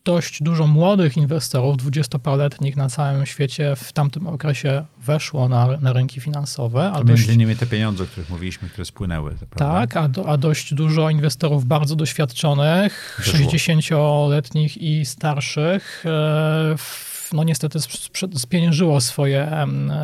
[0.08, 6.22] dość dużo młodych inwestorów, dwudziestoparoletnich na całym świecie w tamtym okresie weszło na, na rynki
[6.22, 6.92] finansowe.
[6.92, 9.36] A to dość, między innymi te pieniądze, o których mówiliśmy, które spłynęły.
[9.56, 16.76] Tak, a, do, a dość dużo inwestorów bardzo doświadczonych, 60-letnich i starszych, e,
[17.34, 17.80] no niestety
[18.36, 19.52] spieniężyło swoje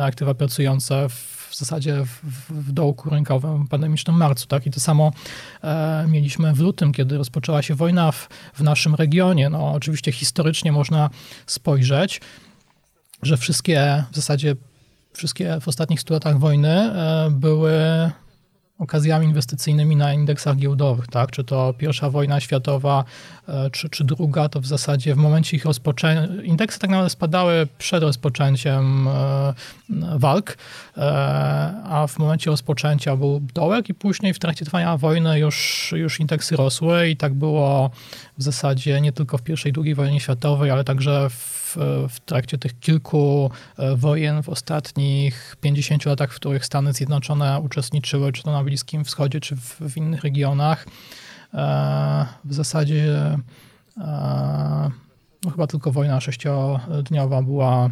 [0.02, 4.46] aktywa pracujące w w zasadzie w, w dołku rynkowym pandemicznym marcu.
[4.46, 4.66] Tak?
[4.66, 5.12] I to samo
[5.62, 9.50] e, mieliśmy w lutym, kiedy rozpoczęła się wojna w, w naszym regionie.
[9.50, 11.10] No, oczywiście historycznie można
[11.46, 12.20] spojrzeć,
[13.22, 14.56] że wszystkie w zasadzie
[15.12, 17.72] wszystkie w ostatnich 100 latach wojny e, były
[18.78, 21.30] okazjami inwestycyjnymi na indeksach giełdowych, tak?
[21.30, 23.04] Czy to pierwsza wojna światowa,
[23.48, 27.68] e, czy, czy druga, to w zasadzie w momencie ich rozpoczęcia, indeksy tak naprawdę spadały
[27.78, 29.54] przed rozpoczęciem e,
[30.18, 30.56] walk,
[30.96, 31.00] e,
[31.84, 36.56] a w momencie rozpoczęcia był dołek i później w trakcie trwania wojny już, już indeksy
[36.56, 37.90] rosły i tak było
[38.38, 41.63] w zasadzie nie tylko w pierwszej drugiej wojnie światowej, ale także w
[42.08, 48.32] w, trakcie tych kilku e, wojen w ostatnich 50 latach, w których Stany Zjednoczone uczestniczyły,
[48.32, 50.86] czy to na Bliskim Wschodzie, czy w, w innych regionach,
[51.54, 53.38] e, w zasadzie
[53.98, 54.90] e,
[55.44, 57.90] no chyba tylko wojna sześciodniowa była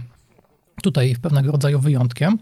[0.82, 2.38] tutaj pewnego rodzaju wyjątkiem.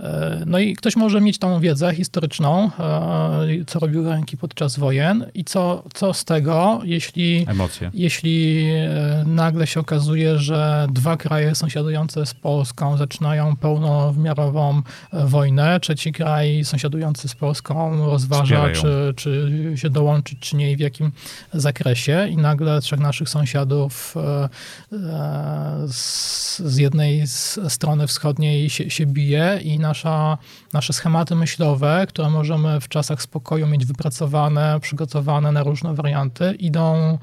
[0.00, 5.26] E, no i ktoś może mieć tą wiedzę historyczną, e, co robiły ręki podczas wojen
[5.34, 7.90] i co, co z tego, jeśli, Emocje.
[7.94, 16.12] jeśli e, nagle się okazuje, że dwa kraje sąsiadujące z Polską zaczynają pełnowymiarową wojnę, trzeci
[16.12, 21.12] kraj sąsiadujący z Polską rozważa, czy, czy się dołączyć, czy nie i w jakim
[21.52, 24.14] zakresie i nagle trzech naszych sąsiadów
[25.88, 27.26] z, z jednej
[27.68, 30.38] strony wschodniej się, się bije i nasza,
[30.72, 37.18] nasze schematy myślowe, które możemy w czasach spokoju mieć wypracowane, przygotowane na różne warianty, idą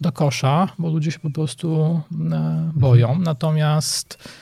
[0.00, 2.00] do kosza, bo ludzie się po prostu
[2.32, 3.18] e, boją.
[3.18, 4.41] Natomiast E,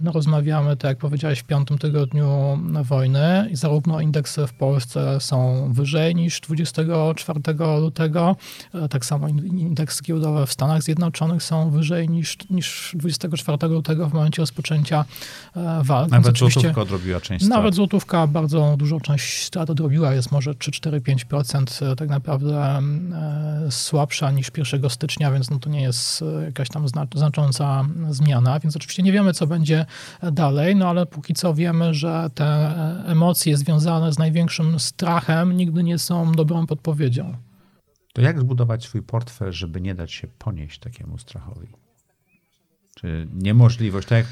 [0.00, 5.68] no, rozmawiamy, tak jak powiedziałeś, w piątym tygodniu wojny i zarówno indeksy w Polsce są
[5.72, 7.40] wyżej niż 24
[7.80, 8.36] lutego,
[8.74, 14.12] e, tak samo indeksy giełdowe w Stanach Zjednoczonych są wyżej niż, niż 24 lutego w
[14.12, 15.04] momencie rozpoczęcia
[15.56, 16.10] e, walk.
[16.10, 17.58] Nawet złotówka odrobiła część strat.
[17.58, 22.80] Nawet złotówka bardzo dużą część strat odrobiła, jest może 3-4-5% tak naprawdę
[23.70, 29.02] słabsza niż 1 stycznia, więc no to nie jest jakaś tam znacząca zmiana, więc oczywiście
[29.02, 29.86] nie wiemy, co co będzie
[30.32, 32.44] dalej, no ale póki co wiemy, że te
[33.06, 37.36] emocje związane z największym strachem nigdy nie są dobrą podpowiedzią.
[38.12, 41.68] To jak zbudować swój portfel, żeby nie dać się ponieść takiemu strachowi?
[42.94, 44.26] Czy niemożliwość, tak jak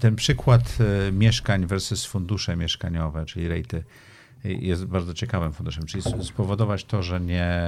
[0.00, 3.84] ten przykład e, mieszkań versus fundusze mieszkaniowe, czyli rejty,
[4.44, 7.60] jest bardzo ciekawym funduszem, czyli spowodować to, że nie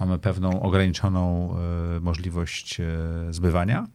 [0.00, 1.54] mamy pewną ograniczoną
[1.96, 2.86] e, możliwość e,
[3.30, 3.86] zbywania,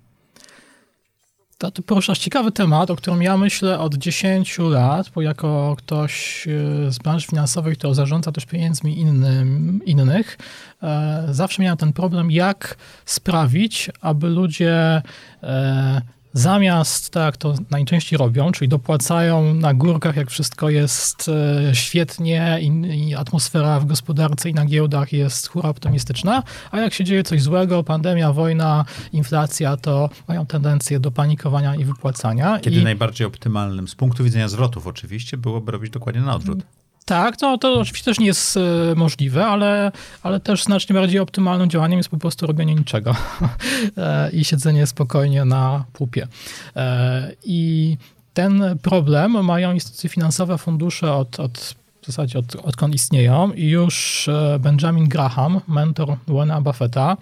[1.58, 6.92] ty poruszasz ciekawy temat, o którym ja myślę od 10 lat, bo jako ktoś e,
[6.92, 10.38] z branży finansowej, kto zarządza też pieniędzmi innym, innych,
[10.84, 15.02] e, zawsze miałem ten problem, jak sprawić, aby ludzie
[15.44, 16.02] e,
[16.38, 22.68] zamiast tak to najczęściej robią, czyli dopłacają na górkach, jak wszystko jest e, świetnie i,
[23.10, 27.42] i, atmosfera w gospodarce i na giełdach jest hura optymistyczna, a jak się dzieje coś
[27.42, 32.60] złego, pandemia, wojna, inflacja, to mają tendencję do panikowania i wypłacania.
[32.60, 32.84] Kiedy I...
[32.84, 36.60] najbardziej optymalnym, z punktu widzenia zwrotów oczywiście, byłoby robić dokładnie na odwrót.
[37.08, 39.92] Tak, to, to oczywiście też nie jest e, możliwe, ale,
[40.24, 43.16] ale też znacznie bardziej optymalnym działaniem jest po prostu robienie niczego
[43.98, 46.28] e, i siedzenie spokojnie na pupie.
[46.76, 47.98] E, I
[48.34, 54.30] ten problem mają instytucje finansowe, fundusze od, od w zasadzie od, odkąd istnieją i już
[54.60, 57.18] Benjamin Graham, mentor Warrena Buffetta,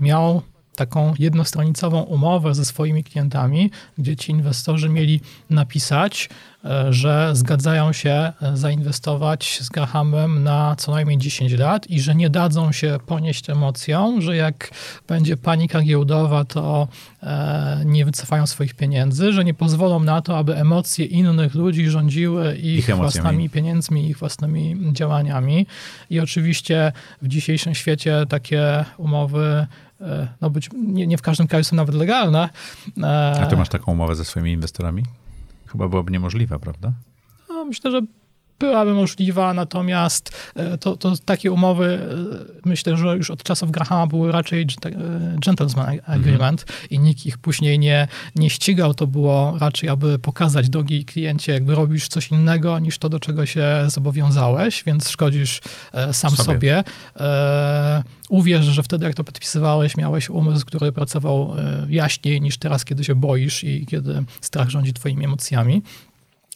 [0.00, 0.42] miał
[0.76, 5.20] taką jednostronicową umowę ze swoimi klientami, gdzie ci inwestorzy mieli
[5.50, 6.28] napisać,
[6.64, 12.14] e, że zgadzają się e, zainwestować z Grahamem na co najmniej 10 lat i że
[12.14, 14.70] nie dadzą się ponieść emocjom, że jak
[15.08, 16.88] będzie panika giełdowa, to
[17.22, 22.56] e, nie wycofają swoich pieniędzy, że nie pozwolą na to, aby emocje innych ludzi rządziły
[22.56, 25.66] ich, ich własnymi pieniędzmi, ich własnymi działaniami.
[26.10, 29.66] I oczywiście w dzisiejszym świecie takie umowy
[30.40, 32.48] no być, nie, nie w każdym kraju są nawet legalne.
[33.02, 35.02] E, A ty masz taką umowę ze swoimi inwestorami?
[35.66, 36.92] Chyba byłoby niemożliwa, prawda?
[37.48, 38.00] No, myślę, że
[38.58, 41.98] byłaby możliwa, natomiast e, to, to takie umowy
[42.64, 44.66] myślę, że już od czasów Grahama były raczej
[45.44, 46.90] gentleman agreement mhm.
[46.90, 48.94] i nikt ich później nie, nie ścigał.
[48.94, 53.46] To było raczej, aby pokazać drogi kliencie, jakby robisz coś innego niż to, do czego
[53.46, 55.60] się zobowiązałeś, więc szkodzisz
[56.12, 56.44] sam sobie.
[56.44, 56.84] sobie
[58.28, 63.04] uwierz, że wtedy, jak to podpisywałeś, miałeś umysł, który pracował e, jaśniej niż teraz, kiedy
[63.04, 65.82] się boisz i kiedy strach rządzi twoimi emocjami.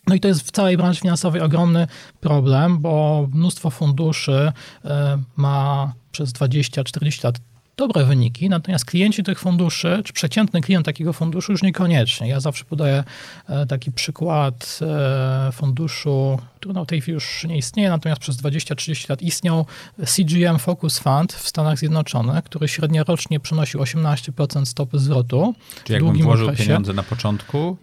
[0.09, 1.87] No i to jest w całej branży finansowej ogromny
[2.21, 4.53] problem, bo mnóstwo funduszy
[4.85, 7.39] e, ma przez 20-40 lat
[7.79, 12.29] dobre wyniki, natomiast klienci tych funduszy, czy przeciętny klient takiego funduszu już niekoniecznie.
[12.29, 13.05] Ja zawsze podaję
[13.49, 18.37] e, taki przykład e, funduszu, który no w tej chwili już nie istnieje, natomiast przez
[18.37, 19.67] 20-30 lat istniał
[20.07, 25.55] CGM Focus Fund w Stanach Zjednoczonych, który średnio rocznie przynosił 18% stopy zwrotu.
[25.85, 26.65] Czyli jakbym włożył okresie.
[26.65, 27.77] pieniądze na początku,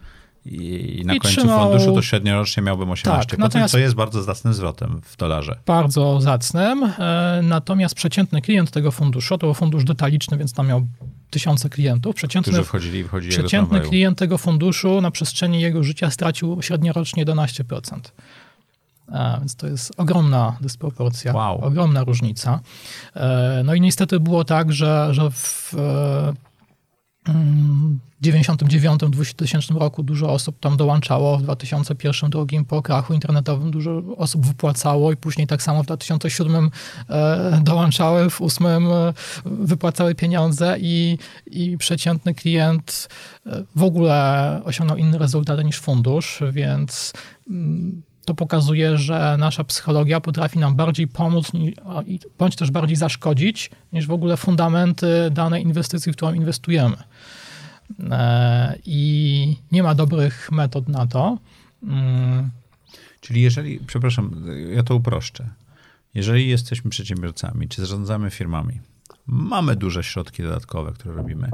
[0.45, 1.69] i na I końcu trzymał...
[1.69, 3.71] funduszu to średniorocznie miałbym 18%, tak, natomiast...
[3.71, 5.59] co jest bardzo zacnym zwrotem w dolarze.
[5.65, 10.87] Bardzo zacnym, e, natomiast przeciętny klient tego funduszu, to był fundusz detaliczny, więc tam miał
[11.29, 12.15] tysiące klientów.
[12.15, 17.25] Przeciętny, Którzy wchodzili i wchodzili Przeciętny klient tego funduszu na przestrzeni jego życia stracił średniorocznie
[17.25, 17.99] 11%.
[19.11, 21.61] A, więc to jest ogromna dysproporcja, wow.
[21.61, 22.59] ogromna różnica.
[23.15, 25.73] E, no i niestety było tak, że, że w
[27.29, 35.11] e, 1999-2000 roku dużo osób tam dołączało, w 2001-2002 po krachu internetowym dużo osób wypłacało
[35.11, 36.71] i później tak samo w 2007
[37.09, 39.13] e, dołączały, w 2008 e,
[39.45, 43.09] wypłacały pieniądze i, i przeciętny klient
[43.45, 47.13] e, w ogóle osiągnął inny rezultat niż fundusz, więc
[47.49, 51.51] mm, to pokazuje, że nasza psychologia potrafi nam bardziej pomóc,
[52.37, 56.97] bądź też bardziej zaszkodzić, niż w ogóle fundamenty danej inwestycji, w którą inwestujemy.
[58.09, 61.37] E, I nie ma dobrych metod na to.
[61.83, 62.49] Mm.
[63.21, 65.49] Czyli jeżeli, przepraszam, ja to uproszczę.
[66.13, 68.79] Jeżeli jesteśmy przedsiębiorcami, czy zarządzamy firmami,
[69.27, 71.49] mamy duże środki dodatkowe, które robimy,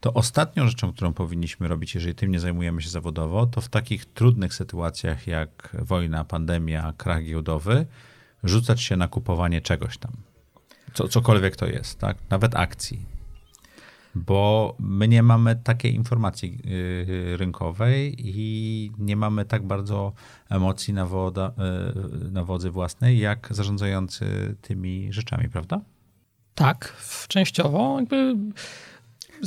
[0.00, 4.04] to ostatnią rzeczą, którą powinniśmy robić, jeżeli tym nie zajmujemy się zawodowo, to w takich
[4.04, 7.86] trudnych sytuacjach jak wojna, pandemia, krach giełdowy,
[8.44, 10.12] rzucać się na kupowanie czegoś tam.
[10.94, 12.16] Co, cokolwiek to jest, tak?
[12.30, 13.19] Nawet akcji.
[14.14, 20.12] Bo my nie mamy takiej informacji yy, rynkowej i nie mamy tak bardzo
[20.48, 21.52] emocji na, woda,
[22.22, 25.80] yy, na wodzy własnej, jak zarządzający tymi rzeczami, prawda?
[26.54, 26.96] Tak,
[27.28, 27.96] częściowo.
[28.00, 28.36] Jakby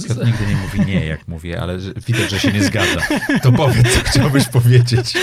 [0.08, 3.02] Piotr nigdy nie mówi nie, jak mówię, ale widać, że się nie zgadza.
[3.44, 5.14] To powiedz, co chciałbyś powiedzieć.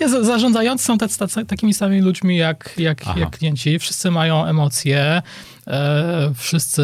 [0.00, 3.78] Nie, zarządzający są tacy, tacy, takimi samymi ludźmi jak, jak, jak klienci.
[3.78, 5.22] Wszyscy mają emocje,
[5.66, 6.82] e, wszyscy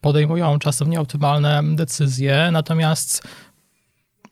[0.00, 3.22] podejmują czasem nieoptymalne decyzje, natomiast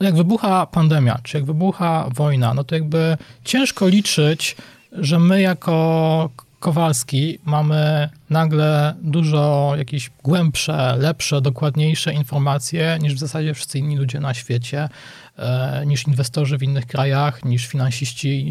[0.01, 4.57] jak wybucha pandemia, czy jak wybucha wojna, no to jakby ciężko liczyć,
[4.93, 13.55] że my jako Kowalski mamy nagle dużo jakieś głębsze, lepsze, dokładniejsze informacje niż w zasadzie
[13.55, 14.89] wszyscy inni ludzie na świecie,
[15.37, 18.47] e, niż inwestorzy w innych krajach, niż finansiści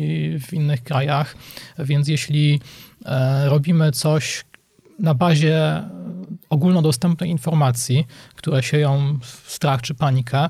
[0.47, 1.35] w innych krajach.
[1.79, 2.59] Więc jeśli
[3.05, 4.45] e, robimy coś
[4.99, 5.83] na bazie
[6.49, 10.49] ogólnodostępnej informacji, które sieją strach czy panikę,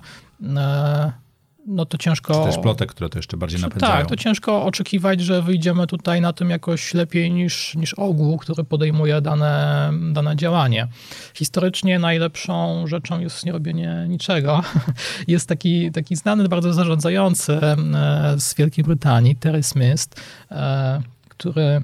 [1.68, 2.34] no to ciężko...
[2.34, 3.94] Czy też plotek, które to jeszcze bardziej napędzają.
[3.94, 8.64] Tak, to ciężko oczekiwać, że wyjdziemy tutaj na tym jakoś lepiej niż, niż ogół, który
[8.64, 10.88] podejmuje dane, dane działanie.
[11.34, 14.64] Historycznie najlepszą rzeczą jest nierobienie niczego.
[15.28, 17.76] Jest taki, taki znany bardzo zarządzający e,
[18.38, 20.08] z Wielkiej Brytanii, Terry Smith,
[20.52, 21.82] e, który,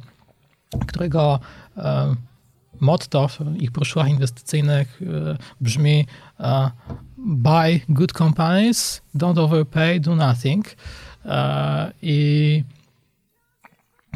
[0.87, 1.39] którego
[1.77, 2.15] e,
[2.83, 3.27] motto
[3.59, 5.01] ich broszurach inwestycyjnych
[5.61, 6.05] brzmi
[7.23, 10.65] buy good companies, don't overpay, do nothing.
[11.25, 12.63] E, I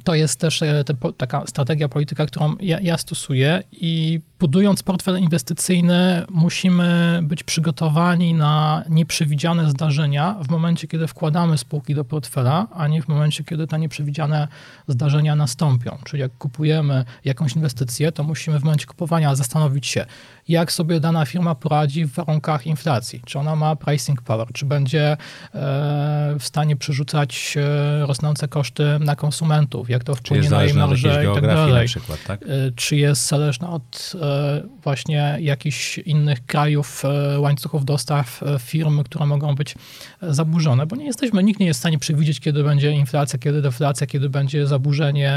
[0.07, 5.19] to jest też e, te, taka strategia polityka, którą ja, ja, stosuję i budując portfel
[5.19, 12.87] inwestycyjny musimy być przygotowani na nieprzewidziane zdarzenia w momencie, kiedy wkładamy spółki do portfela, a
[12.87, 14.47] nie w momencie, kiedy te nieprzewidziane
[14.87, 15.97] zdarzenia nastąpią.
[16.05, 20.05] Czyli jak kupujemy jakąś inwestycję, to musimy w momencie kupowania zastanowić się,
[20.47, 23.21] jak sobie dana firma poradzi w warunkach inflacji.
[23.25, 25.17] Czy ona ma pricing power, czy będzie e,
[26.39, 31.35] w stanie przerzucać e, rosnące koszty na konsumentów, jak to wpłynie na jej marże i
[31.35, 31.87] tak dalej.
[31.87, 32.43] Przykład, tak?
[32.43, 34.13] E, czy jest zależna od
[34.83, 37.03] właśnie jakichś innych krajów,
[37.37, 39.75] łańcuchów dostaw firm, które mogą być
[40.21, 44.07] zaburzone, bo nie jesteśmy, nikt nie jest w stanie przewidzieć, kiedy będzie inflacja, kiedy deflacja,
[44.07, 45.33] kiedy będzie zaburzenie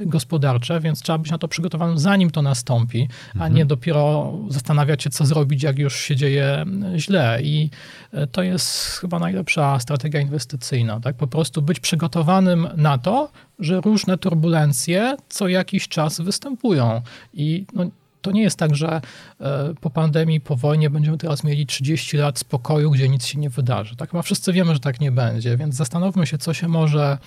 [0.00, 3.42] gospodarcze, więc trzeba być na to przygotowanym zanim to nastąpi, mhm.
[3.42, 6.64] a nie dopiero zastanawiać się, co zrobić, jak już się dzieje
[6.96, 7.38] źle.
[7.42, 7.70] I
[8.12, 11.00] e, to jest chyba najlepsza strategia inwestycyjna.
[11.00, 11.16] Tak?
[11.16, 17.02] Po prostu być przygotowanym na to, że różne turbulencje co jakiś czas występują.
[17.34, 17.84] I no,
[18.26, 19.00] to nie jest tak, że
[19.40, 23.50] e, po pandemii, po wojnie będziemy teraz mieli 30 lat spokoju, gdzie nic się nie
[23.50, 23.96] wydarzy.
[23.96, 27.18] Tak chyba wszyscy wiemy, że tak nie będzie, więc zastanówmy się, co się może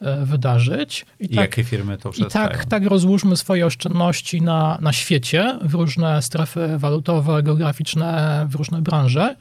[0.00, 1.06] e, wydarzyć.
[1.20, 2.46] I, I tak, jakie firmy to przedstawią.
[2.46, 8.54] I tak, tak rozłóżmy swoje oszczędności na, na świecie, w różne strefy walutowe, geograficzne, w
[8.54, 9.36] różne branże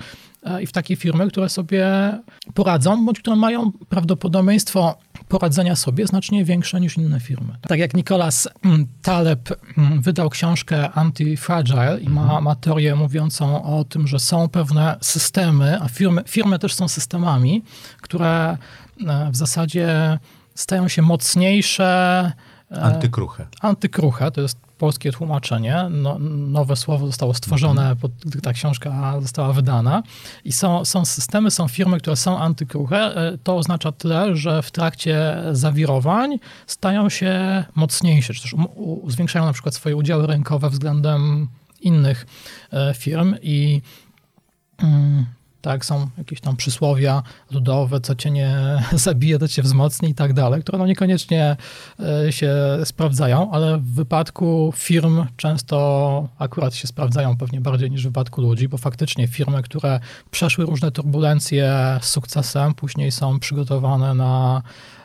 [0.62, 1.86] i w takie firmy, które sobie
[2.54, 7.58] poradzą, bądź które mają prawdopodobieństwo poradzenia sobie znacznie większe niż inne firmy.
[7.68, 12.44] Tak jak Nicolas mm, Taleb mm, wydał książkę Anti-Fragile i ma, mhm.
[12.44, 17.64] ma teorię mówiącą o tym, że są pewne systemy, a firmy, firmy też są systemami,
[18.02, 18.58] które
[19.08, 20.20] e, w zasadzie
[20.56, 22.32] stają się mocniejsze.
[22.72, 23.48] E, antykruche.
[23.62, 25.88] Antykruche, to jest polskie tłumaczenie.
[25.92, 27.98] No, nowe słowo zostało stworzone, mhm.
[27.98, 30.04] pod, gdy ta książka została wydana.
[30.46, 32.98] I są, są systemy, są firmy, które są antykruche.
[32.98, 39.12] E, to oznacza tyle, że w trakcie zawirowań stają się mocniejsze, czy też u, u,
[39.12, 41.48] zwiększają na przykład swoje udziały rynkowe względem
[41.82, 42.26] innych
[42.72, 43.82] e, firm i
[44.78, 45.26] mm,
[45.66, 48.56] tak, są jakieś tam przysłowia ludowe, co cię nie
[48.94, 51.56] zabije, to cię wzmocni i tak dalej, które no niekoniecznie
[52.00, 52.54] e, się
[52.84, 58.68] sprawdzają, ale w wypadku firm często akurat się sprawdzają pewnie bardziej niż w wypadku ludzi,
[58.68, 60.00] bo faktycznie firmy, które
[60.32, 64.62] przeszły różne turbulencje z sukcesem, później są przygotowane na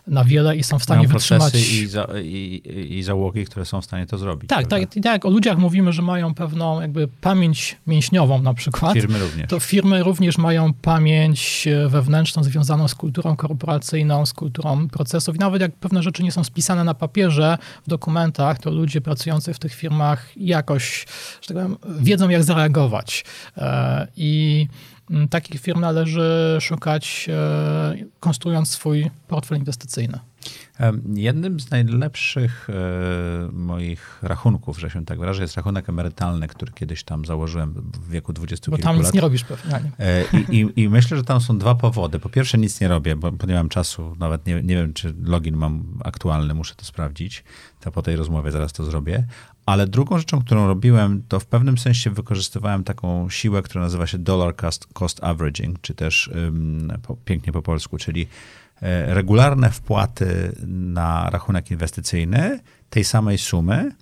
[0.07, 1.55] na wiele i są w stanie Mają wytrzymać.
[1.55, 4.49] I, za, i, i załogi, które są w stanie to zrobić.
[4.49, 5.25] Tak, tak, tak.
[5.25, 8.95] O ludziach mówimy, że mają pewną jakby pamięć mięśniową na przykład.
[8.95, 9.51] Firmy również.
[9.51, 15.37] To firmy również mają pamięć e, wewnętrzną związaną z kulturą korporacyjną, z kulturą procesów.
[15.37, 19.55] I nawet jak pewne rzeczy nie są spisane na papierze, w dokumentach, to ludzie pracujący
[19.55, 21.07] w tych firmach jakoś,
[21.43, 23.25] że tak powiem, wiedzą jak zareagować.
[23.57, 25.00] E, I Mm,
[25.31, 30.19] takich firm należy szukać, e, konstruując swój portfel inwestycyjny.
[31.15, 37.05] Jednym z najlepszych e, moich rachunków, że się tak wyrażę, jest rachunek emerytalny, który kiedyś
[37.05, 39.81] tam założyłem w wieku 20 Bo tam nic nie robisz pewnie.
[39.99, 42.19] E, I, i, I, myślę, że tam są dwa powody.
[42.19, 45.15] Po pierwsze nic nie robię, bo, bo nie mam czasu, nawet nie, nie wiem, czy
[45.23, 47.45] login mam aktualny, muszę to sprawdzić.
[47.81, 49.27] To po tej rozmowie zaraz to zrobię.
[49.67, 54.19] Ale drugą rzeczą, którą robiłem, to w pewnym sensie wykorzystywałem taką siłę, która nazywa się
[54.19, 58.27] dollar cost, cost averaging, czy też um, po, pięknie po polsku, czyli
[58.83, 63.93] e, regularne wpłaty na rachunek inwestycyjny tej samej sumy,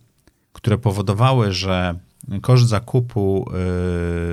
[0.53, 1.99] które powodowały, że
[2.43, 3.51] koszt zakupu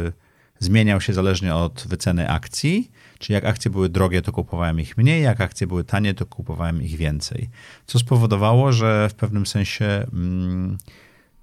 [0.09, 0.13] y,
[0.59, 5.23] zmieniał się zależnie od wyceny akcji, czyli jak akcje były drogie, to kupowałem ich mniej,
[5.23, 7.49] jak akcje były tanie, to kupowałem ich więcej.
[7.85, 10.07] Co spowodowało, że w pewnym sensie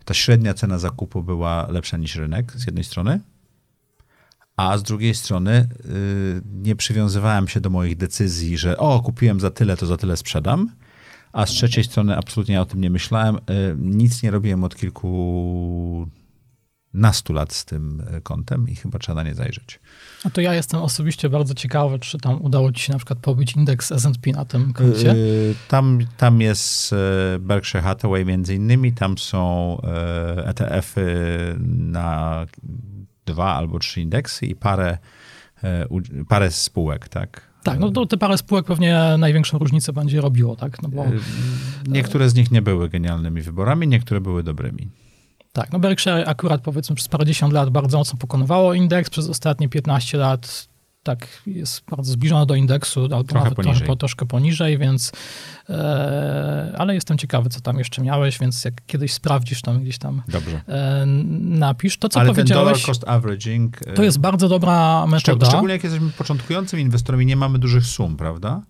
[0.05, 3.21] ta średnia cena zakupu była lepsza niż rynek z jednej strony,
[4.57, 9.51] a z drugiej strony yy, nie przywiązywałem się do moich decyzji, że o, kupiłem za
[9.51, 10.71] tyle, to za tyle sprzedam,
[11.33, 13.35] a z trzeciej strony absolutnie o tym nie myślałem.
[13.35, 16.09] Yy, nic nie robiłem od kilku
[16.95, 19.81] nastu lat z tym e, kontem i chyba trzeba na nie zajrzeć.
[20.25, 23.57] A to ja jestem osobiście bardzo ciekawy, czy tam udało ci się na przykład pobić
[23.57, 25.09] indeks S&P na tym koncie?
[25.09, 26.95] Yy, tam, tam jest
[27.41, 29.77] Berkshire Hathaway między innymi, tam są
[30.37, 32.47] ETF-y na
[33.27, 34.99] dwa albo trzy indeksy i parę,
[36.29, 37.53] parę spółek, tak?
[37.63, 40.83] Tak, no to te parę spółek pewnie największą różnicę będzie robiło, tak?
[40.83, 41.05] No bo,
[41.87, 44.89] niektóre z nich nie były genialnymi wyborami, niektóre były dobrymi.
[45.53, 50.19] Tak, no Berkshire akurat powiedzmy przez parędziesiąt lat bardzo mocno pokonywało indeks, przez ostatnie 15
[50.19, 50.73] lat
[51.03, 53.87] tak jest bardzo zbliżona do indeksu, trochę nawet poniżej.
[53.87, 55.13] Trochę, troszkę poniżej, więc
[55.69, 60.23] e, ale jestem ciekawy, co tam jeszcze miałeś, więc jak kiedyś sprawdzisz tam gdzieś tam
[60.69, 61.07] e,
[61.41, 61.99] napisz.
[61.99, 63.87] To, co ale powiedziałeś, ten dollar cost averaging...
[63.87, 65.47] E, to jest bardzo dobra metoda.
[65.47, 68.63] Szczególnie jak jesteśmy początkującym inwestorem i nie mamy dużych sum, prawda?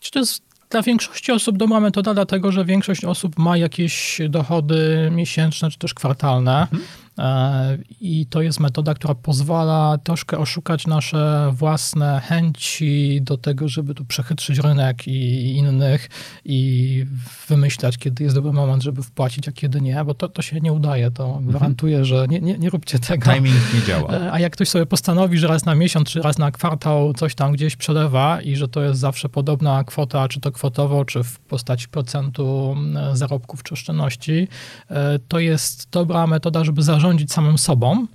[0.00, 5.10] Czy to jest dla większości osób dobra metoda, dlatego że większość osób ma jakieś dochody
[5.14, 6.60] miesięczne czy też kwartalne.
[6.62, 6.82] Mhm.
[7.18, 13.94] E, I to jest metoda, która pozwala troszkę oszukać nasze własne chęci do tego, żeby
[13.94, 16.08] tu przechytrzyć rynek i innych
[16.44, 17.04] i
[17.48, 20.72] wymyślać, kiedy jest dobry moment, żeby wpłacić, a kiedy nie, bo to, to się nie
[20.72, 21.10] udaje.
[21.10, 21.46] To mhm.
[21.46, 23.32] gwarantuję, że nie, nie, nie róbcie tego.
[23.32, 24.10] Timing nie działa.
[24.10, 27.34] E, a jak ktoś sobie postanowi, że raz na miesiąc, czy raz na kwartał coś
[27.34, 31.38] tam gdzieś przelewa i że to jest zawsze podobna kwota, czy to kwotowo, czy w
[31.38, 32.76] postaci procentu
[33.12, 34.48] zarobków czy oszczędności,
[34.90, 38.06] e, to jest dobra metoda, żeby zarządzać zarządzić samym sobą.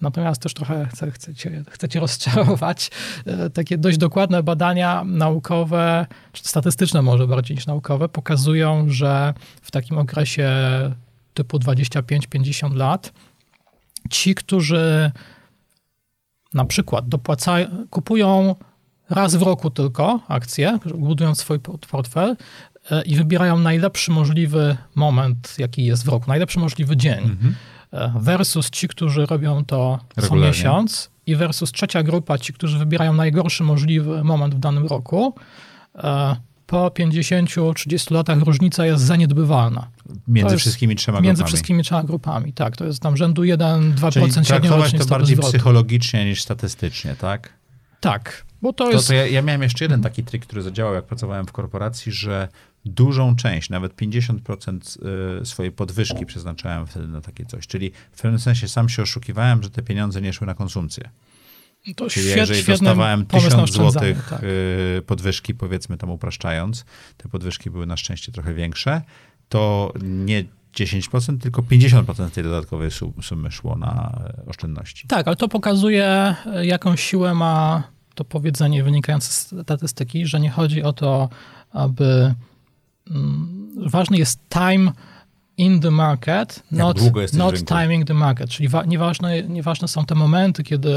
[0.00, 2.90] Natomiast też trochę chcecie, chcecie rozczarować.
[3.26, 9.70] E, takie dość dokładne badania naukowe, czy statystyczne może bardziej niż naukowe, pokazują, że w
[9.70, 10.50] takim okresie
[11.34, 13.12] typu 25-50 lat
[14.10, 15.10] ci, którzy
[16.54, 18.54] na przykład dopłacają, kupują
[19.10, 21.58] raz w roku tylko akcje, budując swój
[21.90, 22.36] portfel
[22.90, 27.24] e, i wybierają najlepszy możliwy moment, jaki jest w roku, najlepszy możliwy dzień.
[27.24, 27.54] Mhm
[28.14, 33.64] versus ci, którzy robią to co miesiąc i versus trzecia grupa, ci, którzy wybierają najgorszy
[33.64, 35.34] możliwy moment w danym roku,
[35.94, 36.36] e,
[36.66, 39.88] po 50-30 latach różnica jest zaniedbywalna.
[40.28, 41.26] Między wszystkimi trzema grupami.
[41.28, 42.76] Między wszystkimi trzema grupami, tak.
[42.76, 45.52] To jest tam rzędu 1-2% średnio to bardziej zwrotu.
[45.52, 47.52] psychologicznie niż statystycznie, tak?
[48.00, 49.08] Tak, bo to, to jest...
[49.08, 52.48] To ja, ja, miałem jeszcze jeden taki trik, który zadziałał, jak pracowałem w korporacji, że
[52.84, 54.98] dużą część, nawet 50%
[55.42, 57.66] y, swojej podwyżki przeznaczałem wtedy na takie coś.
[57.66, 61.10] Czyli w pewnym sensie sam się oszukiwałem, że te pieniądze nie szły na konsumpcję.
[61.96, 64.42] To Czyli jeżeli dostawałem 1000 złotych tak.
[64.42, 66.84] Y, podwyżki, powiedzmy tam upraszczając,
[67.16, 69.02] te podwyżki były na szczęście trochę większe,
[69.48, 72.90] to nie 10%, tylko 50% tej dodatkowej
[73.22, 75.08] sumy szło na oszczędności.
[75.08, 77.82] Tak, ale to pokazuje, jaką siłę ma
[78.14, 81.28] to powiedzenie wynikające z statystyki, że nie chodzi o to,
[81.70, 82.34] aby
[83.86, 84.92] ważny jest time
[85.56, 86.96] in the market, not,
[87.38, 88.50] not timing the market.
[88.50, 90.92] Czyli wa- nieważne, nieważne są te momenty, kiedy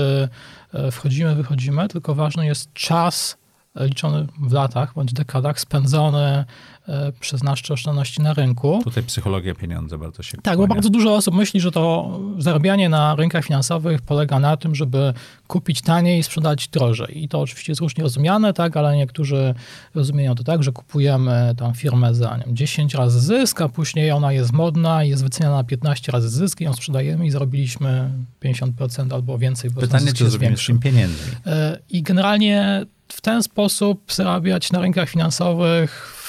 [0.74, 3.38] e, wchodzimy, wychodzimy, tylko ważny jest czas
[3.76, 6.46] liczony w latach bądź dekadach spędzony
[6.88, 8.82] E, przez nasze oszczędności na rynku.
[8.84, 13.16] Tutaj psychologia pieniądza bardzo się Tak, bo bardzo dużo osób myśli, że to zarabianie na
[13.16, 15.14] rynkach finansowych polega na tym, żeby
[15.48, 17.24] kupić taniej i sprzedać drożej.
[17.24, 19.56] I to oczywiście jest różnie rozumiane, tak, ale niektórzy
[19.96, 24.12] rozumieją to tak, że kupujemy tą firmę za nie wiem, 10 razy zysk, a później
[24.12, 28.10] ona jest modna i jest wyceniana na 15 razy zysk i ją sprzedajemy i zarobiliśmy
[28.44, 29.72] 50% albo więcej.
[29.72, 31.32] Bo Pytanie, co zrobimy z tym pieniędzmi?
[31.46, 36.22] E, I generalnie w ten sposób zarabiać na rynkach finansowych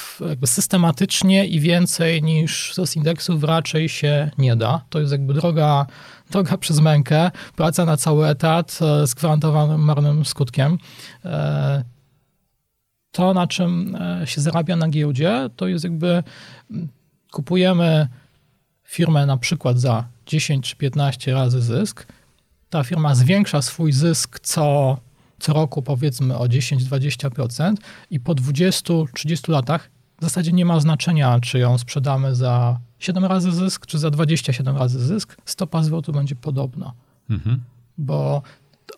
[0.45, 4.81] systematycznie i więcej niż z indeksów raczej się nie da.
[4.89, 5.85] To jest jakby droga,
[6.31, 10.77] droga przez mękę, praca na cały etat e, z gwarantowanym marnym skutkiem.
[11.25, 11.83] E,
[13.11, 16.23] to, na czym e, się zarabia na giełdzie, to jest jakby
[17.31, 18.07] kupujemy
[18.83, 22.07] firmę na przykład za 10 czy 15 razy zysk.
[22.69, 24.97] Ta firma zwiększa swój zysk co,
[25.43, 27.73] co roku powiedzmy o 10-20%
[28.09, 29.89] i po 20-30 latach
[30.19, 34.77] w zasadzie nie ma znaczenia, czy ją sprzedamy za 7 razy zysk, czy za 27
[34.77, 35.37] razy zysk.
[35.45, 36.93] Stopa zwrotu będzie podobna.
[37.29, 37.61] Mhm.
[37.97, 38.41] Bo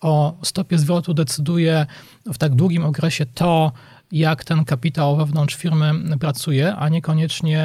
[0.00, 1.86] o stopie zwrotu decyduje
[2.26, 3.72] w tak długim okresie to,
[4.12, 7.64] jak ten kapitał wewnątrz firmy pracuje, a niekoniecznie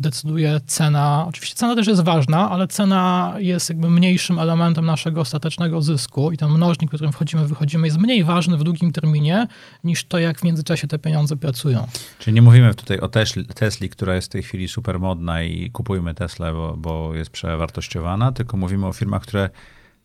[0.00, 1.24] decyduje cena.
[1.28, 6.36] Oczywiście cena też jest ważna, ale cena jest jakby mniejszym elementem naszego ostatecznego zysku i
[6.36, 9.46] ten mnożnik, w którym wchodzimy, wychodzimy, jest mniej ważny w długim terminie
[9.84, 11.86] niż to, jak w międzyczasie te pieniądze pracują.
[12.18, 13.08] Czyli nie mówimy tutaj o
[13.54, 18.32] Tesli, która jest w tej chwili super modna i kupujmy Teslę, bo, bo jest przewartościowana,
[18.32, 19.50] tylko mówimy o firmach, które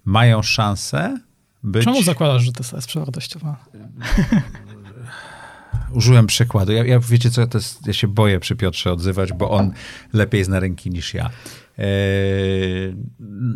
[0.06, 1.18] mają szansę
[1.64, 1.84] być...
[1.84, 3.58] Czemu zakładasz, że Tesla jest przewartościowana?
[5.94, 6.72] użyłem przykładu.
[6.72, 9.72] Ja, ja wiecie co, to jest, ja się boję przy Piotrze odzywać, bo on
[10.14, 11.30] lepiej zna rynki niż ja.
[11.80, 11.86] E,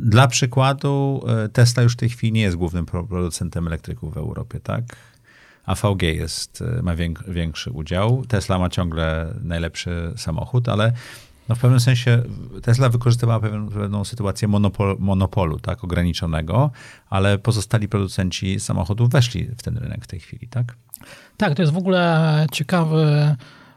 [0.01, 4.59] dla przykładu, e, Tesla już w tej chwili nie jest głównym producentem elektryków w Europie,
[4.59, 4.83] tak?
[5.65, 6.95] AVG jest, e, ma
[7.27, 8.25] większy udział.
[8.27, 10.93] Tesla ma ciągle najlepszy samochód, ale
[11.49, 12.23] no w pewnym sensie
[12.61, 16.71] Tesla wykorzystywała pewną, pewną sytuację monopol, monopolu, tak, ograniczonego,
[17.09, 20.75] ale pozostali producenci samochodów weszli w ten rynek w tej chwili, tak?
[21.37, 23.35] Tak, to jest w ogóle ciekawy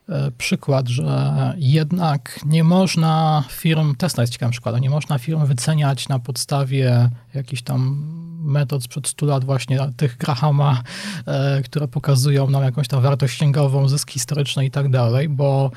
[0.08, 6.08] E, przykład, że jednak nie można firm, Tesla jest ciekawym przykładem, nie można firm wyceniać
[6.08, 8.02] na podstawie jakichś tam
[8.40, 10.82] metod sprzed 100 lat właśnie tych Grahama,
[11.26, 15.70] e, które pokazują nam jakąś tam wartość księgową, zysk historyczny i tak dalej, bo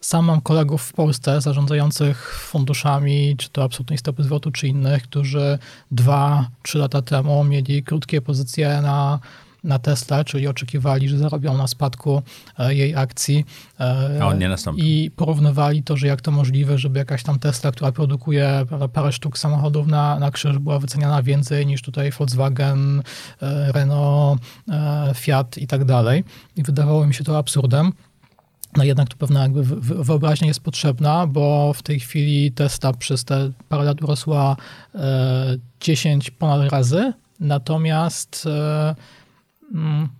[0.00, 5.58] sam mam kolegów w Polsce zarządzających funduszami, czy to absolutnej stopy zwrotu, czy innych, którzy
[5.90, 9.18] dwa, trzy lata temu mieli krótkie pozycje na
[9.64, 12.22] na Tesla, czyli oczekiwali, że zarobią na spadku
[12.58, 13.44] e, jej akcji.
[13.80, 14.56] E, A on nie.
[14.76, 19.38] I porównywali to, że jak to możliwe, żeby jakaś tam Tesla, która produkuje parę sztuk
[19.38, 23.02] samochodów na, na krzyż, była wyceniana więcej niż tutaj Volkswagen,
[23.42, 24.42] e, Renault,
[25.14, 26.24] Fiat i tak dalej.
[26.56, 27.92] I wydawało mi się to absurdem.
[28.76, 29.64] No jednak tu pewna jakby
[30.04, 34.56] wyobraźnia jest potrzebna, bo w tej chwili Tesla przez te parę lat urosła
[35.80, 38.48] 10 ponad razy, natomiast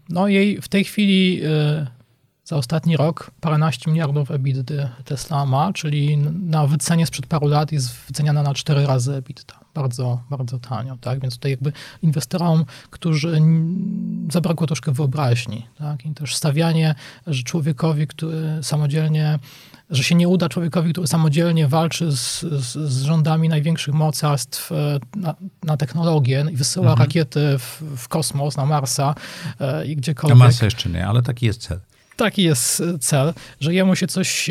[0.08, 1.86] no jej w tej chwili y,
[2.44, 7.94] za ostatni rok paręnaście miliardów EBITDA Tesla ma, czyli na wycenie sprzed paru lat jest
[8.06, 9.60] wyceniana na cztery razy EBITDA.
[9.74, 11.20] Bardzo, bardzo tanio, tak?
[11.20, 11.72] Więc tutaj jakby
[12.02, 13.42] inwestorom, którzy
[14.30, 16.06] zabrakło troszkę wyobraźni, tak?
[16.06, 16.94] I też stawianie,
[17.26, 19.38] że człowiekowi, który samodzielnie
[19.90, 24.98] że się nie uda człowiekowi, który samodzielnie walczy z, z, z rządami największych mocarstw e,
[25.16, 27.06] na, na technologię i wysyła mhm.
[27.06, 29.14] rakiety w, w, kosmos, na Marsa
[29.60, 30.38] e, i gdziekolwiek.
[30.38, 31.80] Na Marsa jeszcze nie, ale taki jest cel.
[32.16, 34.50] Taki jest e, cel, że jemu się coś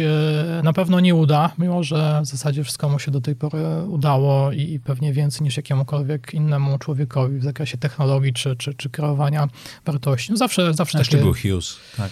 [0.63, 4.51] na pewno nie uda, mimo że w zasadzie wszystko mu się do tej pory udało
[4.51, 9.47] i pewnie więcej niż jakiemukolwiek innemu człowiekowi w zakresie technologii czy, czy, czy kreowania
[9.85, 10.31] wartości.
[10.31, 11.23] No zawsze, zawsze Jeszcze takie...
[11.23, 12.11] był Hughes, tak.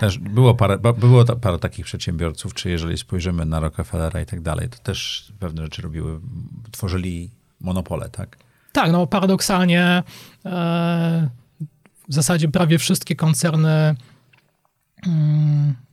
[0.00, 4.68] Też było parę, było parę takich przedsiębiorców, czy jeżeli spojrzymy na Rockefellera i tak dalej,
[4.68, 6.20] to też pewne rzeczy robiły,
[6.70, 7.30] tworzyli
[7.60, 8.36] monopole, tak?
[8.72, 10.02] Tak, no paradoksalnie
[10.46, 11.30] e,
[12.08, 13.94] w zasadzie prawie wszystkie koncerny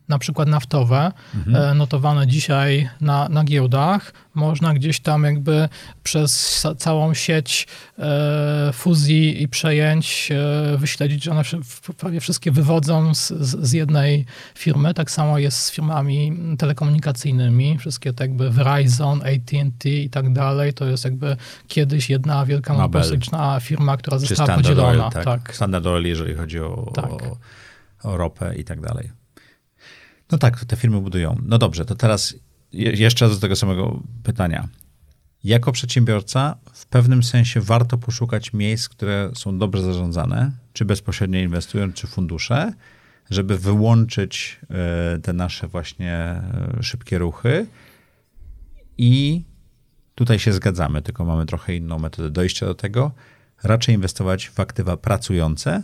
[0.10, 1.55] na przykład naftowe, mhm.
[1.55, 5.70] E, notowane dzisiaj na, na giełdach, można gdzieś tam jakby
[6.03, 7.68] przez całą sieć
[7.99, 11.43] e, fuzji i przejęć e, wyśledzić, że one
[11.97, 14.93] prawie wszystkie wywodzą z, z, jednej firmy.
[14.93, 17.78] Tak samo jest z firmami telekomunikacyjnymi.
[17.78, 20.74] Wszystkie te jakby Verizon, AT&T i tak dalej.
[20.74, 21.38] To jest jakby
[21.68, 25.03] kiedyś jedna wielka monopolistyczna firma, która została podzielona.
[25.03, 25.26] Oil, tak.
[25.26, 25.55] tak.
[25.55, 27.12] Standard Oil, jeżeli chodzi o, tak.
[27.12, 27.38] o, o
[28.03, 29.11] ropę i tak dalej.
[30.31, 31.37] No tak, te firmy budują.
[31.43, 32.35] No dobrze, to teraz
[32.73, 34.67] jeszcze raz do tego samego pytania.
[35.43, 41.93] Jako przedsiębiorca w pewnym sensie warto poszukać miejsc, które są dobrze zarządzane, czy bezpośrednio inwestują,
[41.93, 42.73] czy fundusze,
[43.29, 47.67] żeby wyłączyć e, te nasze właśnie e, szybkie ruchy.
[48.97, 49.43] I
[50.15, 53.11] tutaj się zgadzamy, tylko mamy trochę inną metodę dojścia do tego.
[53.63, 55.83] Raczej inwestować w aktywa pracujące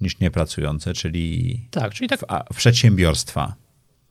[0.00, 2.20] niż niepracujące, czyli, tak, czyli tak...
[2.20, 3.54] w, w przedsiębiorstwa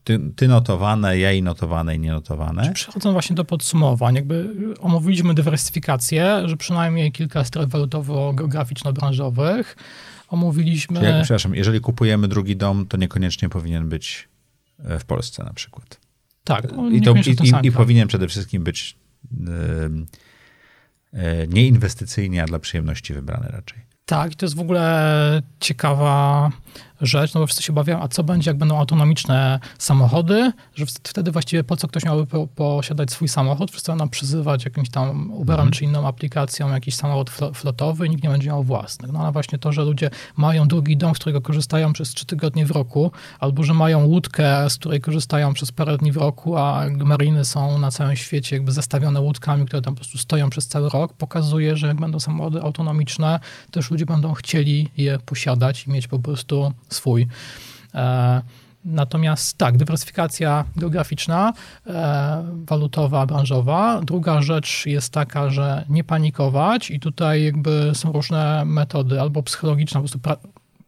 [0.10, 2.72] ty, ty notowane, ja i notowane i nienotowane.
[2.74, 4.16] Przechodzą właśnie do podsumowań.
[4.16, 9.76] Jakby omówiliśmy dywersyfikację, że przynajmniej kilka stref walutowo-geograficzno-branżowych.
[10.28, 11.00] Omówiliśmy...
[11.00, 14.30] Czyli, przepraszam, jeżeli kupujemy drugi dom, to niekoniecznie powinien być
[14.80, 16.00] e, w Polsce na przykład.
[16.44, 16.68] Tak.
[16.92, 17.20] I, to, i,
[17.64, 18.98] i, i powinien przede wszystkim być
[19.32, 19.48] yy,
[21.14, 23.89] yy, nieinwestycyjnie, a dla przyjemności wybrany raczej.
[24.10, 26.50] Tak, to jest w ogóle ciekawa
[27.02, 31.32] rzecz, no bo wszyscy się obawiają, a co będzie, jak będą autonomiczne samochody, że wtedy
[31.32, 35.60] właściwie po co ktoś miałby po, posiadać swój samochód, wszyscy będą przyzywać jakimś tam Uberem
[35.60, 35.72] mhm.
[35.72, 39.12] czy inną aplikacją jakiś samochód flotowy i nikt nie będzie miał własnych.
[39.12, 42.66] No ale właśnie to, że ludzie mają drugi dom, z którego korzystają przez trzy tygodnie
[42.66, 46.86] w roku, albo że mają łódkę, z której korzystają przez parę dni w roku, a
[47.06, 50.90] mariny są na całym świecie jakby zestawione łódkami, które tam po prostu stoją przez cały
[50.90, 53.40] rok, pokazuje, że jak będą samochody autonomiczne,
[53.72, 57.28] też ludzie będą chcieli je posiadać i mieć po prostu swój.
[57.96, 58.42] E,
[58.86, 61.54] natomiast tak, dywersyfikacja geograficzna,
[61.88, 64.02] e, walutowa, branżowa.
[64.02, 69.98] Druga rzecz jest taka, że nie panikować i tutaj jakby są różne metody, albo psychologiczne,
[69.98, 70.38] po prostu pra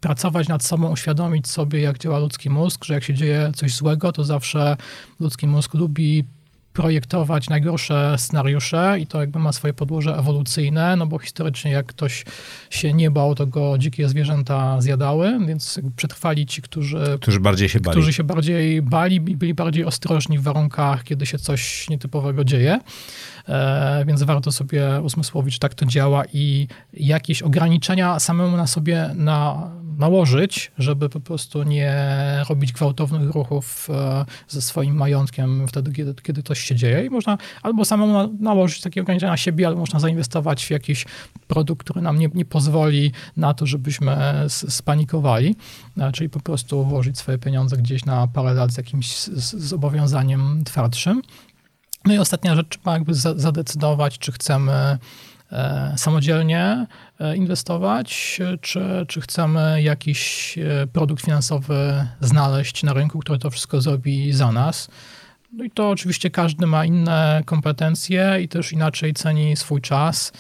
[0.01, 4.11] pracować nad sobą, uświadomić sobie, jak działa ludzki mózg, że jak się dzieje coś złego,
[4.11, 4.77] to zawsze
[5.19, 6.25] ludzki mózg lubi
[6.73, 12.25] projektować najgorsze scenariusze i to jakby ma swoje podłoże ewolucyjne, no bo historycznie jak ktoś
[12.69, 17.79] się nie bał, to go dzikie zwierzęta zjadały, więc przetrwali ci, którzy, którzy bardziej się
[17.79, 17.95] bali.
[17.95, 22.79] Którzy się bardziej bali i byli bardziej ostrożni w warunkach, kiedy się coś nietypowego dzieje.
[23.49, 29.09] E, więc warto sobie uzmysłowić, że tak to działa i jakieś ograniczenia samemu na sobie
[29.15, 29.71] na,
[30.01, 31.95] nałożyć, żeby po prostu nie
[32.49, 37.05] robić gwałtownych ruchów e, ze swoim majątkiem wtedy, kiedy, kiedy coś się dzieje.
[37.05, 41.05] I można albo samemu nałożyć takie ograniczenia na siebie, albo można zainwestować w jakiś
[41.47, 45.55] produkt, który nam nie, nie pozwoli na to, żebyśmy spanikowali,
[45.97, 49.13] e, czyli po prostu włożyć swoje pieniądze gdzieś na parę lat z jakimś
[49.53, 51.21] zobowiązaniem twardszym.
[52.05, 54.97] No i ostatnia rzecz, trzeba jakby zadecydować, czy chcemy e,
[55.95, 56.87] samodzielnie
[57.19, 63.81] e, inwestować, czy, czy chcemy jakiś e, produkt finansowy znaleźć na rynku, który to wszystko
[63.81, 64.89] zrobi za nas.
[65.53, 70.31] No i to oczywiście każdy ma inne kompetencje i też inaczej ceni swój czas.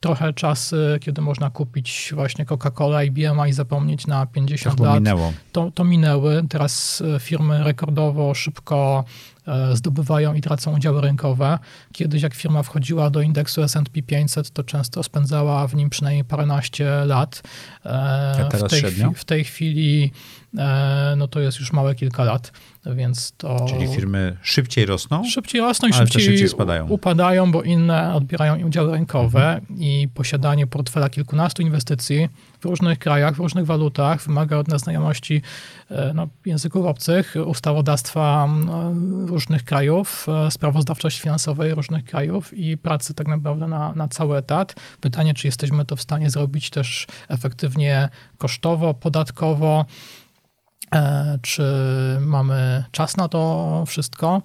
[0.00, 4.94] Trochę czasy, kiedy można kupić właśnie Coca-Cola i BMA i zapomnieć na 50 to lat.
[4.94, 5.32] Minęło.
[5.52, 6.44] To, to minęły.
[6.48, 9.04] Teraz firmy rekordowo szybko
[9.50, 11.58] E, zdobywają i tracą udziały rynkowe.
[11.92, 17.04] Kiedyś jak firma wchodziła do indeksu S&P 500, to często spędzała w nim przynajmniej paręnaście
[17.04, 17.42] lat.
[17.86, 17.88] E,
[18.40, 19.12] A teraz w tej, średnio?
[19.16, 20.12] w tej chwili
[20.58, 22.52] e, no to jest już małe kilka lat,
[22.86, 23.66] więc to...
[23.68, 25.24] Czyli firmy szybciej rosną?
[25.24, 26.88] Szybciej rosną i szybciej, szybciej spadają.
[26.88, 29.80] upadają, bo inne odbierają udziały rynkowe mhm.
[29.80, 32.28] i posiadanie portfela kilkunastu inwestycji
[32.60, 35.42] w różnych krajach, w różnych walutach wymaga od nas znajomości
[36.14, 38.48] no, języków obcych, ustawodawstwa
[39.26, 44.74] różnych krajów, e, sprawozdawczość finansowej różnych krajów i pracy tak naprawdę na, na cały etat.
[45.00, 48.08] Pytanie, czy jesteśmy to w stanie zrobić też efektywnie
[48.38, 50.19] kosztowo, podatkowo, e,
[51.42, 51.62] czy
[52.20, 54.42] mamy czas na to wszystko.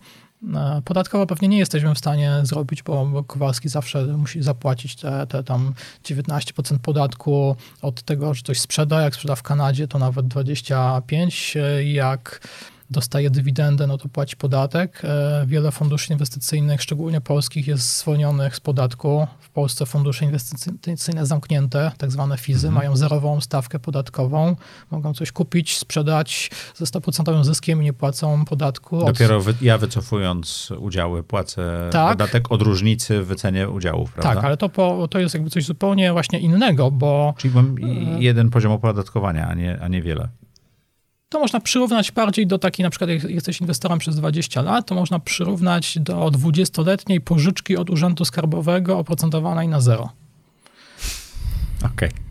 [0.54, 5.44] E, podatkowo pewnie nie jesteśmy w stanie zrobić, bo Kowalski zawsze musi zapłacić te, te
[5.44, 5.74] tam
[6.04, 9.02] 19% podatku od tego, że coś sprzeda.
[9.02, 11.60] Jak sprzeda w Kanadzie, to nawet 25%.
[11.80, 12.48] Jak
[12.90, 15.02] dostaje dywidendę, no to płaci podatek.
[15.04, 19.28] E, wiele funduszy inwestycyjnych, szczególnie polskich, jest zwolnionych z podatku.
[19.40, 22.74] W Polsce fundusze inwestycyjne zamknięte, tak zwane FIZY, mhm.
[22.74, 24.56] mają zerową stawkę podatkową.
[24.92, 29.06] Mogą coś kupić, sprzedać ze 100% zyskiem i nie płacą podatku.
[29.06, 32.18] Dopiero wy, ja wycofując udziały płacę tak.
[32.18, 34.36] podatek od różnicy w wycenie udziałów, prawda?
[34.36, 37.34] Tak, ale to, po, to jest jakby coś zupełnie właśnie innego, bo...
[37.38, 37.76] Czyli mam
[38.20, 40.30] jeden poziom opodatkowania, a nie, a nie wiele
[41.30, 44.96] to można przyrównać bardziej do takiej, na przykład jak jesteś inwestorem przez 20 lat, to
[44.96, 50.10] można przyrównać do 20-letniej pożyczki od Urzędu Skarbowego oprocentowanej na zero.
[51.84, 52.10] Okej.
[52.10, 52.25] Okay.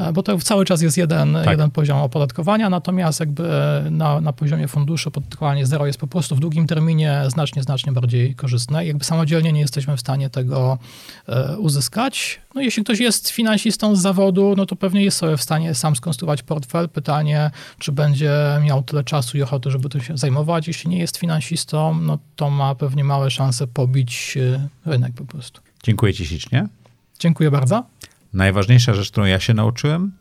[0.00, 1.50] E, bo to cały czas jest jeden, tak.
[1.50, 3.48] jeden poziom opodatkowania, natomiast jakby
[3.90, 8.34] na, na poziomie funduszy opodatkowanie zero jest po prostu w długim terminie znacznie, znacznie bardziej
[8.34, 8.86] korzystne.
[8.86, 10.78] Jakby samodzielnie nie jesteśmy w stanie tego
[11.28, 12.40] e, uzyskać.
[12.54, 15.96] No jeśli ktoś jest finansistą z zawodu, no to pewnie jest sobie w stanie sam
[15.96, 16.88] skonstruować portfel.
[16.88, 18.32] Pytanie, czy będzie
[18.64, 20.68] miał tyle czasu i ochoty, żeby tym się zajmować.
[20.68, 25.60] Jeśli nie jest finansistą, no to ma pewnie małe szanse pobić e, rynek po prostu.
[25.82, 26.66] Dziękuję ci ślicznie.
[27.18, 27.84] Dziękuję bardzo.
[28.32, 30.12] Najważniejsza rzecz, którą ja się nauczyłem,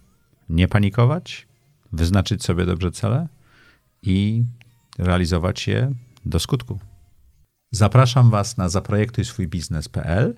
[0.49, 1.47] nie panikować,
[1.91, 3.28] wyznaczyć sobie dobrze cele
[4.01, 4.43] i
[4.97, 5.91] realizować je
[6.26, 6.80] do skutku.
[7.72, 10.36] Zapraszam Was na zaprojektuj swój biznes.pl.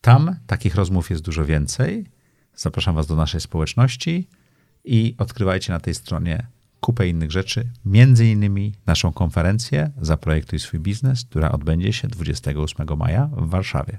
[0.00, 2.06] Tam takich rozmów jest dużo więcej.
[2.54, 4.28] Zapraszam Was do naszej społeczności
[4.84, 6.46] i odkrywajcie na tej stronie
[6.80, 13.26] kupę innych rzeczy, między innymi naszą konferencję Zaprojektuj swój biznes, która odbędzie się 28 maja
[13.26, 13.98] w Warszawie.